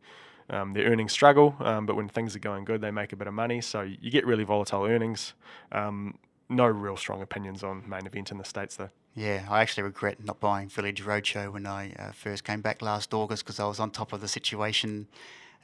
um, 0.50 0.74
their 0.74 0.86
earnings 0.86 1.12
struggle, 1.12 1.56
um, 1.60 1.86
but 1.86 1.96
when 1.96 2.08
things 2.08 2.36
are 2.36 2.40
going 2.40 2.66
good, 2.66 2.82
they 2.82 2.92
make 2.92 3.14
a 3.14 3.16
bit 3.16 3.28
of 3.28 3.34
money. 3.34 3.62
So 3.62 3.82
you 3.82 4.12
get 4.12 4.26
really 4.26 4.44
volatile 4.44 4.86
earnings. 4.86 5.34
Um, 5.72 6.18
no 6.50 6.66
real 6.66 6.98
strong 6.98 7.22
opinions 7.22 7.64
on 7.64 7.88
main 7.88 8.06
event 8.08 8.32
in 8.32 8.38
the 8.38 8.44
states, 8.44 8.76
though. 8.76 8.90
Yeah, 9.16 9.46
I 9.50 9.62
actually 9.62 9.84
regret 9.84 10.24
not 10.24 10.40
buying 10.40 10.70
Village 10.70 11.04
Roadshow 11.04 11.52
when 11.54 11.66
I 11.66 11.92
uh, 11.94 12.12
first 12.12 12.44
came 12.44 12.62
back 12.62 12.82
last 12.82 13.14
August 13.14 13.44
because 13.44 13.60
I 13.60 13.68
was 13.68 13.80
on 13.80 13.92
top 13.92 14.14
of 14.14 14.22
the 14.22 14.28
situation. 14.28 15.08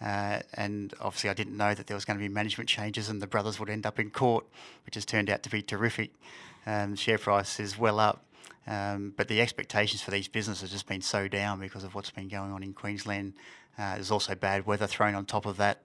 Uh, 0.01 0.41
and 0.55 0.93
obviously, 0.99 1.29
I 1.29 1.33
didn't 1.33 1.55
know 1.55 1.73
that 1.73 1.87
there 1.87 1.95
was 1.95 2.05
going 2.05 2.19
to 2.19 2.23
be 2.23 2.27
management 2.27 2.69
changes 2.69 3.09
and 3.09 3.21
the 3.21 3.27
brothers 3.27 3.59
would 3.59 3.69
end 3.69 3.85
up 3.85 3.99
in 3.99 4.09
court, 4.11 4.45
which 4.85 4.95
has 4.95 5.05
turned 5.05 5.29
out 5.29 5.41
to 5.43 5.49
be 5.49 5.61
terrific. 5.61 6.11
Um, 6.65 6.95
share 6.95 7.17
price 7.17 7.59
is 7.59 7.77
well 7.77 7.99
up. 7.99 8.25
Um, 8.67 9.13
but 9.15 9.27
the 9.27 9.41
expectations 9.41 10.01
for 10.01 10.11
these 10.11 10.27
businesses 10.27 10.63
have 10.63 10.71
just 10.71 10.87
been 10.87 11.01
so 11.01 11.27
down 11.27 11.59
because 11.59 11.83
of 11.83 11.93
what's 11.93 12.09
been 12.09 12.27
going 12.27 12.51
on 12.51 12.63
in 12.63 12.73
Queensland 12.73 13.33
uh, 13.77 13.95
there's 13.95 14.11
also 14.11 14.35
bad 14.35 14.65
weather 14.65 14.87
thrown 14.87 15.15
on 15.15 15.25
top 15.25 15.45
of 15.45 15.57
that. 15.57 15.81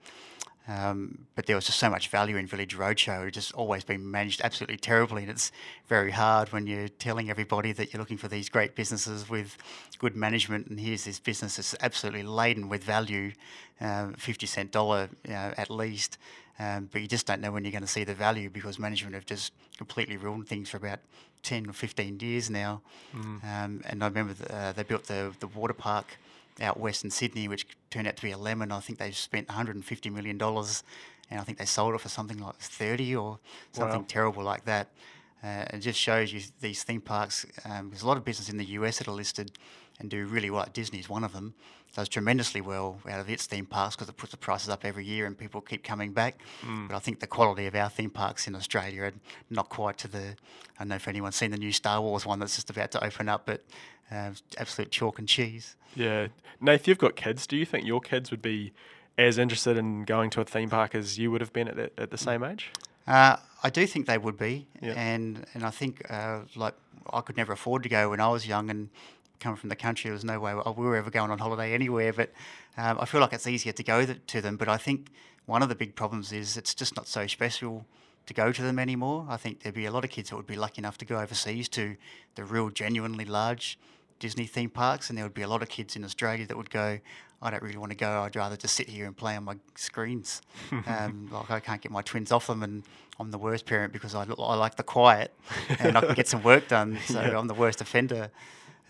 Um, 0.68 1.26
but 1.34 1.46
there 1.46 1.56
was 1.56 1.66
just 1.66 1.78
so 1.78 1.90
much 1.90 2.08
value 2.08 2.36
in 2.36 2.46
Village 2.46 2.76
Roadshow. 2.76 3.26
It's 3.26 3.34
just 3.34 3.52
always 3.54 3.82
been 3.82 4.08
managed 4.08 4.40
absolutely 4.42 4.76
terribly, 4.76 5.22
and 5.22 5.30
it's 5.30 5.50
very 5.88 6.12
hard 6.12 6.52
when 6.52 6.66
you're 6.66 6.86
telling 6.86 7.28
everybody 7.28 7.72
that 7.72 7.92
you're 7.92 7.98
looking 7.98 8.18
for 8.18 8.28
these 8.28 8.48
great 8.48 8.76
businesses 8.76 9.28
with 9.28 9.56
good 9.98 10.14
management, 10.14 10.68
and 10.68 10.78
here's 10.78 11.04
this 11.04 11.18
business 11.18 11.56
that's 11.56 11.74
absolutely 11.80 12.22
laden 12.22 12.68
with 12.68 12.84
value, 12.84 13.32
uh, 13.80 14.10
50 14.16 14.46
cent 14.46 14.70
dollar 14.70 15.08
you 15.24 15.32
know, 15.32 15.52
at 15.56 15.70
least. 15.70 16.18
Um, 16.60 16.88
but 16.92 17.00
you 17.00 17.08
just 17.08 17.26
don't 17.26 17.40
know 17.40 17.50
when 17.50 17.64
you're 17.64 17.72
going 17.72 17.82
to 17.82 17.88
see 17.88 18.04
the 18.04 18.14
value 18.14 18.50
because 18.50 18.78
management 18.78 19.14
have 19.14 19.24
just 19.24 19.52
completely 19.78 20.18
ruined 20.18 20.46
things 20.46 20.68
for 20.68 20.76
about 20.76 21.00
10 21.42 21.70
or 21.70 21.72
15 21.72 22.20
years 22.20 22.50
now. 22.50 22.82
Mm. 23.16 23.42
Um, 23.42 23.82
and 23.86 24.04
I 24.04 24.08
remember 24.08 24.34
the, 24.34 24.54
uh, 24.54 24.72
they 24.72 24.82
built 24.82 25.04
the, 25.04 25.32
the 25.40 25.46
water 25.46 25.72
park 25.72 26.18
out 26.60 26.78
west 26.78 27.04
in 27.04 27.10
Sydney, 27.10 27.48
which 27.48 27.66
turned 27.90 28.06
out 28.06 28.16
to 28.16 28.22
be 28.22 28.30
a 28.30 28.38
lemon. 28.38 28.72
I 28.72 28.80
think 28.80 28.98
they 28.98 29.10
spent 29.10 29.48
150 29.48 30.10
million 30.10 30.38
dollars, 30.38 30.82
and 31.30 31.40
I 31.40 31.44
think 31.44 31.58
they 31.58 31.64
sold 31.64 31.94
it 31.94 32.00
for 32.00 32.08
something 32.08 32.38
like 32.38 32.56
30 32.56 33.16
or 33.16 33.38
something 33.72 34.00
wow. 34.00 34.06
terrible 34.08 34.42
like 34.42 34.64
that. 34.64 34.88
Uh, 35.42 35.64
it 35.72 35.78
just 35.78 35.98
shows 35.98 36.32
you 36.32 36.42
these 36.60 36.82
theme 36.82 37.00
parks. 37.00 37.46
Um, 37.64 37.90
there's 37.90 38.02
a 38.02 38.06
lot 38.06 38.16
of 38.16 38.24
business 38.24 38.50
in 38.50 38.58
the 38.58 38.64
US 38.64 38.98
that 38.98 39.08
are 39.08 39.12
listed 39.12 39.52
and 39.98 40.10
do 40.10 40.26
really 40.26 40.50
well. 40.50 40.66
Disney's 40.72 41.08
one 41.08 41.24
of 41.24 41.32
them. 41.32 41.54
Does 41.94 42.08
tremendously 42.08 42.60
well 42.60 43.00
out 43.08 43.18
of 43.18 43.28
its 43.28 43.46
theme 43.46 43.66
parks 43.66 43.96
because 43.96 44.08
it 44.08 44.16
puts 44.16 44.30
the 44.30 44.38
prices 44.38 44.68
up 44.68 44.84
every 44.84 45.04
year 45.04 45.26
and 45.26 45.36
people 45.36 45.60
keep 45.60 45.82
coming 45.82 46.12
back. 46.12 46.38
Mm. 46.62 46.88
But 46.88 46.94
I 46.94 46.98
think 47.00 47.18
the 47.18 47.26
quality 47.26 47.66
of 47.66 47.74
our 47.74 47.88
theme 47.88 48.10
parks 48.10 48.46
in 48.46 48.54
Australia 48.54 49.02
are 49.02 49.12
not 49.50 49.68
quite 49.68 49.98
to 49.98 50.08
the. 50.08 50.18
I 50.18 50.82
don't 50.82 50.88
know 50.88 50.94
if 50.94 51.08
anyone's 51.08 51.36
seen 51.36 51.50
the 51.50 51.58
new 51.58 51.72
Star 51.72 52.00
Wars 52.00 52.24
one 52.24 52.38
that's 52.38 52.54
just 52.54 52.70
about 52.70 52.92
to 52.92 53.04
open 53.04 53.28
up, 53.28 53.44
but 53.44 53.64
uh, 54.10 54.30
absolute 54.56 54.90
chalk 54.90 55.18
and 55.18 55.28
cheese. 55.28 55.76
Yeah, 55.94 56.28
Nath, 56.60 56.86
you've 56.86 56.98
got 56.98 57.16
kids. 57.16 57.46
Do 57.46 57.56
you 57.56 57.66
think 57.66 57.86
your 57.86 58.00
kids 58.00 58.30
would 58.30 58.42
be 58.42 58.72
as 59.18 59.38
interested 59.38 59.76
in 59.76 60.04
going 60.04 60.30
to 60.30 60.40
a 60.40 60.44
theme 60.44 60.70
park 60.70 60.94
as 60.94 61.18
you 61.18 61.30
would 61.30 61.40
have 61.40 61.52
been 61.52 61.68
at 61.68 61.76
the, 61.76 61.90
at 61.98 62.10
the 62.10 62.18
same 62.18 62.42
age? 62.42 62.70
Uh, 63.06 63.36
I 63.62 63.70
do 63.70 63.86
think 63.86 64.06
they 64.06 64.18
would 64.18 64.38
be, 64.38 64.66
yep. 64.80 64.96
and 64.96 65.44
and 65.54 65.64
I 65.64 65.70
think 65.70 66.02
uh, 66.10 66.40
like 66.54 66.74
I 67.12 67.20
could 67.20 67.36
never 67.36 67.52
afford 67.52 67.82
to 67.82 67.88
go 67.88 68.10
when 68.10 68.20
I 68.20 68.28
was 68.28 68.46
young 68.46 68.70
and 68.70 68.88
coming 69.40 69.56
from 69.56 69.68
the 69.68 69.76
country. 69.76 70.08
There 70.08 70.14
was 70.14 70.24
no 70.24 70.38
way 70.38 70.54
we 70.54 70.84
were 70.84 70.96
ever 70.96 71.10
going 71.10 71.30
on 71.30 71.38
holiday 71.38 71.72
anywhere. 71.72 72.12
But 72.12 72.30
um, 72.76 72.98
I 73.00 73.04
feel 73.06 73.20
like 73.20 73.32
it's 73.32 73.46
easier 73.46 73.72
to 73.72 73.82
go 73.82 74.06
to 74.06 74.40
them. 74.40 74.56
But 74.56 74.68
I 74.68 74.76
think 74.76 75.08
one 75.46 75.62
of 75.62 75.68
the 75.68 75.74
big 75.74 75.96
problems 75.96 76.32
is 76.32 76.56
it's 76.56 76.74
just 76.74 76.96
not 76.96 77.08
so 77.08 77.26
special 77.26 77.84
to 78.26 78.34
go 78.34 78.52
to 78.52 78.62
them 78.62 78.78
anymore. 78.78 79.26
I 79.28 79.36
think 79.36 79.62
there'd 79.62 79.74
be 79.74 79.86
a 79.86 79.90
lot 79.90 80.04
of 80.04 80.10
kids 80.10 80.30
that 80.30 80.36
would 80.36 80.46
be 80.46 80.56
lucky 80.56 80.80
enough 80.80 80.98
to 80.98 81.04
go 81.04 81.18
overseas 81.18 81.68
to 81.70 81.96
the 82.36 82.44
real, 82.44 82.70
genuinely 82.70 83.24
large 83.24 83.78
Disney 84.20 84.46
theme 84.46 84.70
parks, 84.70 85.08
and 85.08 85.18
there 85.18 85.24
would 85.24 85.34
be 85.34 85.42
a 85.42 85.48
lot 85.48 85.62
of 85.62 85.68
kids 85.68 85.96
in 85.96 86.04
Australia 86.04 86.46
that 86.46 86.56
would 86.56 86.70
go, 86.70 87.00
I 87.42 87.50
don't 87.50 87.62
really 87.62 87.78
want 87.78 87.90
to 87.90 87.96
go. 87.96 88.22
I'd 88.22 88.36
rather 88.36 88.56
just 88.56 88.76
sit 88.76 88.88
here 88.88 89.06
and 89.06 89.16
play 89.16 89.34
on 89.34 89.44
my 89.44 89.56
screens. 89.74 90.42
um, 90.86 91.28
like 91.32 91.50
I 91.50 91.58
can't 91.58 91.80
get 91.80 91.90
my 91.90 92.02
twins 92.02 92.30
off 92.30 92.46
them, 92.46 92.62
and 92.62 92.82
I'm 93.18 93.30
the 93.30 93.38
worst 93.38 93.66
parent 93.66 93.92
because 93.92 94.14
I, 94.14 94.24
I 94.38 94.54
like 94.54 94.76
the 94.76 94.82
quiet 94.82 95.34
and 95.78 95.96
I 95.96 96.00
can 96.02 96.14
get 96.14 96.28
some 96.28 96.42
work 96.42 96.68
done. 96.68 96.98
So 97.06 97.20
yeah. 97.20 97.38
I'm 97.38 97.48
the 97.48 97.54
worst 97.54 97.80
offender. 97.80 98.30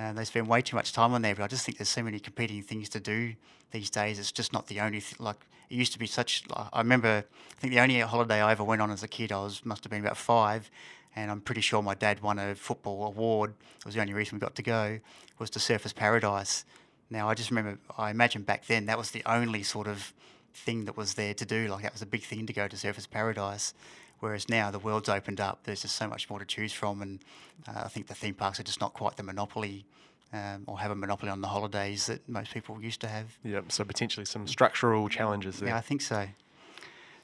Uh, 0.00 0.14
they 0.14 0.24
spend 0.24 0.48
way 0.48 0.62
too 0.62 0.76
much 0.76 0.94
time 0.94 1.12
on 1.12 1.20
there, 1.20 1.34
but 1.34 1.44
I 1.44 1.46
just 1.46 1.66
think 1.66 1.76
there's 1.76 1.90
so 1.90 2.02
many 2.02 2.18
competing 2.18 2.62
things 2.62 2.88
to 2.90 3.00
do 3.00 3.34
these 3.70 3.90
days. 3.90 4.18
It's 4.18 4.32
just 4.32 4.50
not 4.50 4.66
the 4.68 4.80
only 4.80 5.00
th- 5.00 5.20
like 5.20 5.36
it 5.68 5.74
used 5.74 5.92
to 5.92 5.98
be. 5.98 6.06
Such 6.06 6.44
I 6.72 6.78
remember. 6.78 7.22
I 7.28 7.60
think 7.60 7.74
the 7.74 7.80
only 7.80 8.00
holiday 8.00 8.40
I 8.40 8.52
ever 8.52 8.64
went 8.64 8.80
on 8.80 8.90
as 8.90 9.02
a 9.02 9.08
kid, 9.08 9.30
I 9.30 9.42
was 9.42 9.62
must 9.62 9.84
have 9.84 9.90
been 9.90 10.00
about 10.00 10.16
five, 10.16 10.70
and 11.14 11.30
I'm 11.30 11.42
pretty 11.42 11.60
sure 11.60 11.82
my 11.82 11.94
dad 11.94 12.22
won 12.22 12.38
a 12.38 12.54
football 12.54 13.04
award. 13.04 13.52
It 13.78 13.84
was 13.84 13.94
the 13.94 14.00
only 14.00 14.14
reason 14.14 14.36
we 14.36 14.40
got 14.40 14.54
to 14.54 14.62
go 14.62 15.00
was 15.38 15.50
to 15.50 15.58
Surfers 15.58 15.94
Paradise. 15.94 16.64
Now 17.10 17.28
I 17.28 17.34
just 17.34 17.50
remember. 17.50 17.78
I 17.98 18.10
imagine 18.10 18.42
back 18.42 18.66
then 18.66 18.86
that 18.86 18.96
was 18.96 19.10
the 19.10 19.22
only 19.26 19.62
sort 19.62 19.86
of 19.86 20.14
thing 20.54 20.86
that 20.86 20.96
was 20.96 21.12
there 21.14 21.34
to 21.34 21.44
do. 21.44 21.68
Like 21.68 21.82
that 21.82 21.92
was 21.92 22.02
a 22.02 22.06
big 22.06 22.22
thing 22.22 22.46
to 22.46 22.54
go 22.54 22.68
to 22.68 22.76
Surfers 22.76 23.08
Paradise. 23.08 23.74
Whereas 24.20 24.48
now 24.48 24.70
the 24.70 24.78
world's 24.78 25.08
opened 25.08 25.40
up, 25.40 25.60
there's 25.64 25.82
just 25.82 25.96
so 25.96 26.06
much 26.06 26.30
more 26.30 26.38
to 26.38 26.44
choose 26.44 26.72
from, 26.72 27.02
and 27.02 27.20
uh, 27.66 27.82
I 27.84 27.88
think 27.88 28.06
the 28.06 28.14
theme 28.14 28.34
parks 28.34 28.60
are 28.60 28.62
just 28.62 28.80
not 28.80 28.92
quite 28.92 29.16
the 29.16 29.22
monopoly 29.22 29.86
um, 30.32 30.64
or 30.66 30.78
have 30.78 30.90
a 30.90 30.94
monopoly 30.94 31.30
on 31.30 31.40
the 31.40 31.48
holidays 31.48 32.06
that 32.06 32.28
most 32.28 32.52
people 32.52 32.80
used 32.80 33.00
to 33.00 33.08
have. 33.08 33.36
Yep. 33.44 33.72
So 33.72 33.84
potentially 33.84 34.26
some 34.26 34.46
structural 34.46 35.08
challenges 35.08 35.58
there. 35.58 35.70
Yeah, 35.70 35.76
I 35.76 35.80
think 35.80 36.02
so. 36.02 36.28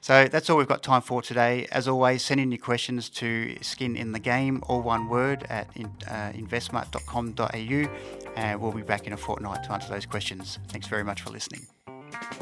So 0.01 0.27
that's 0.27 0.49
all 0.49 0.57
we've 0.57 0.67
got 0.67 0.83
time 0.83 1.01
for 1.01 1.21
today. 1.21 1.67
As 1.71 1.87
always, 1.87 2.21
send 2.21 2.39
in 2.39 2.51
your 2.51 2.59
questions 2.59 3.09
to 3.09 3.57
Skin 3.61 3.95
in 3.95 4.11
the 4.11 4.19
Game, 4.19 4.63
all 4.67 4.81
one 4.81 5.09
word, 5.09 5.45
at 5.49 5.67
in, 5.75 5.87
uh, 6.07 6.31
investsmart.com.au, 6.35 8.33
and 8.35 8.61
we'll 8.61 8.71
be 8.71 8.83
back 8.83 9.07
in 9.07 9.13
a 9.13 9.17
fortnight 9.17 9.63
to 9.63 9.71
answer 9.73 9.89
those 9.89 10.05
questions. 10.05 10.59
Thanks 10.67 10.87
very 10.87 11.03
much 11.03 11.21
for 11.23 11.31
listening. 11.31 11.65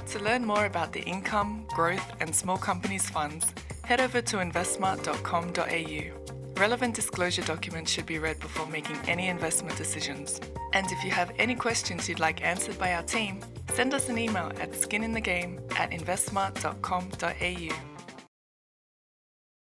To 0.07 0.19
learn 0.19 0.45
more 0.45 0.65
about 0.65 0.93
the 0.93 1.01
income, 1.01 1.65
growth, 1.69 2.05
and 2.19 2.35
small 2.35 2.57
companies 2.57 3.09
funds, 3.09 3.53
head 3.85 4.01
over 4.01 4.21
to 4.21 4.37
investsmart.com.au. 4.37 6.59
Relevant 6.59 6.95
disclosure 6.95 7.43
documents 7.43 7.91
should 7.91 8.05
be 8.05 8.19
read 8.19 8.39
before 8.39 8.67
making 8.67 8.97
any 9.07 9.27
investment 9.27 9.77
decisions. 9.77 10.39
And 10.73 10.89
if 10.91 11.03
you 11.03 11.11
have 11.11 11.31
any 11.37 11.55
questions 11.55 12.07
you'd 12.07 12.19
like 12.19 12.43
answered 12.43 12.79
by 12.79 12.93
our 12.93 13.03
team, 13.03 13.41
send 13.73 13.93
us 13.93 14.09
an 14.09 14.17
email 14.17 14.51
at 14.59 14.71
skininthe 14.71 15.23
game 15.23 15.59
at 15.77 15.91
investsmart.com.au. 15.91 17.94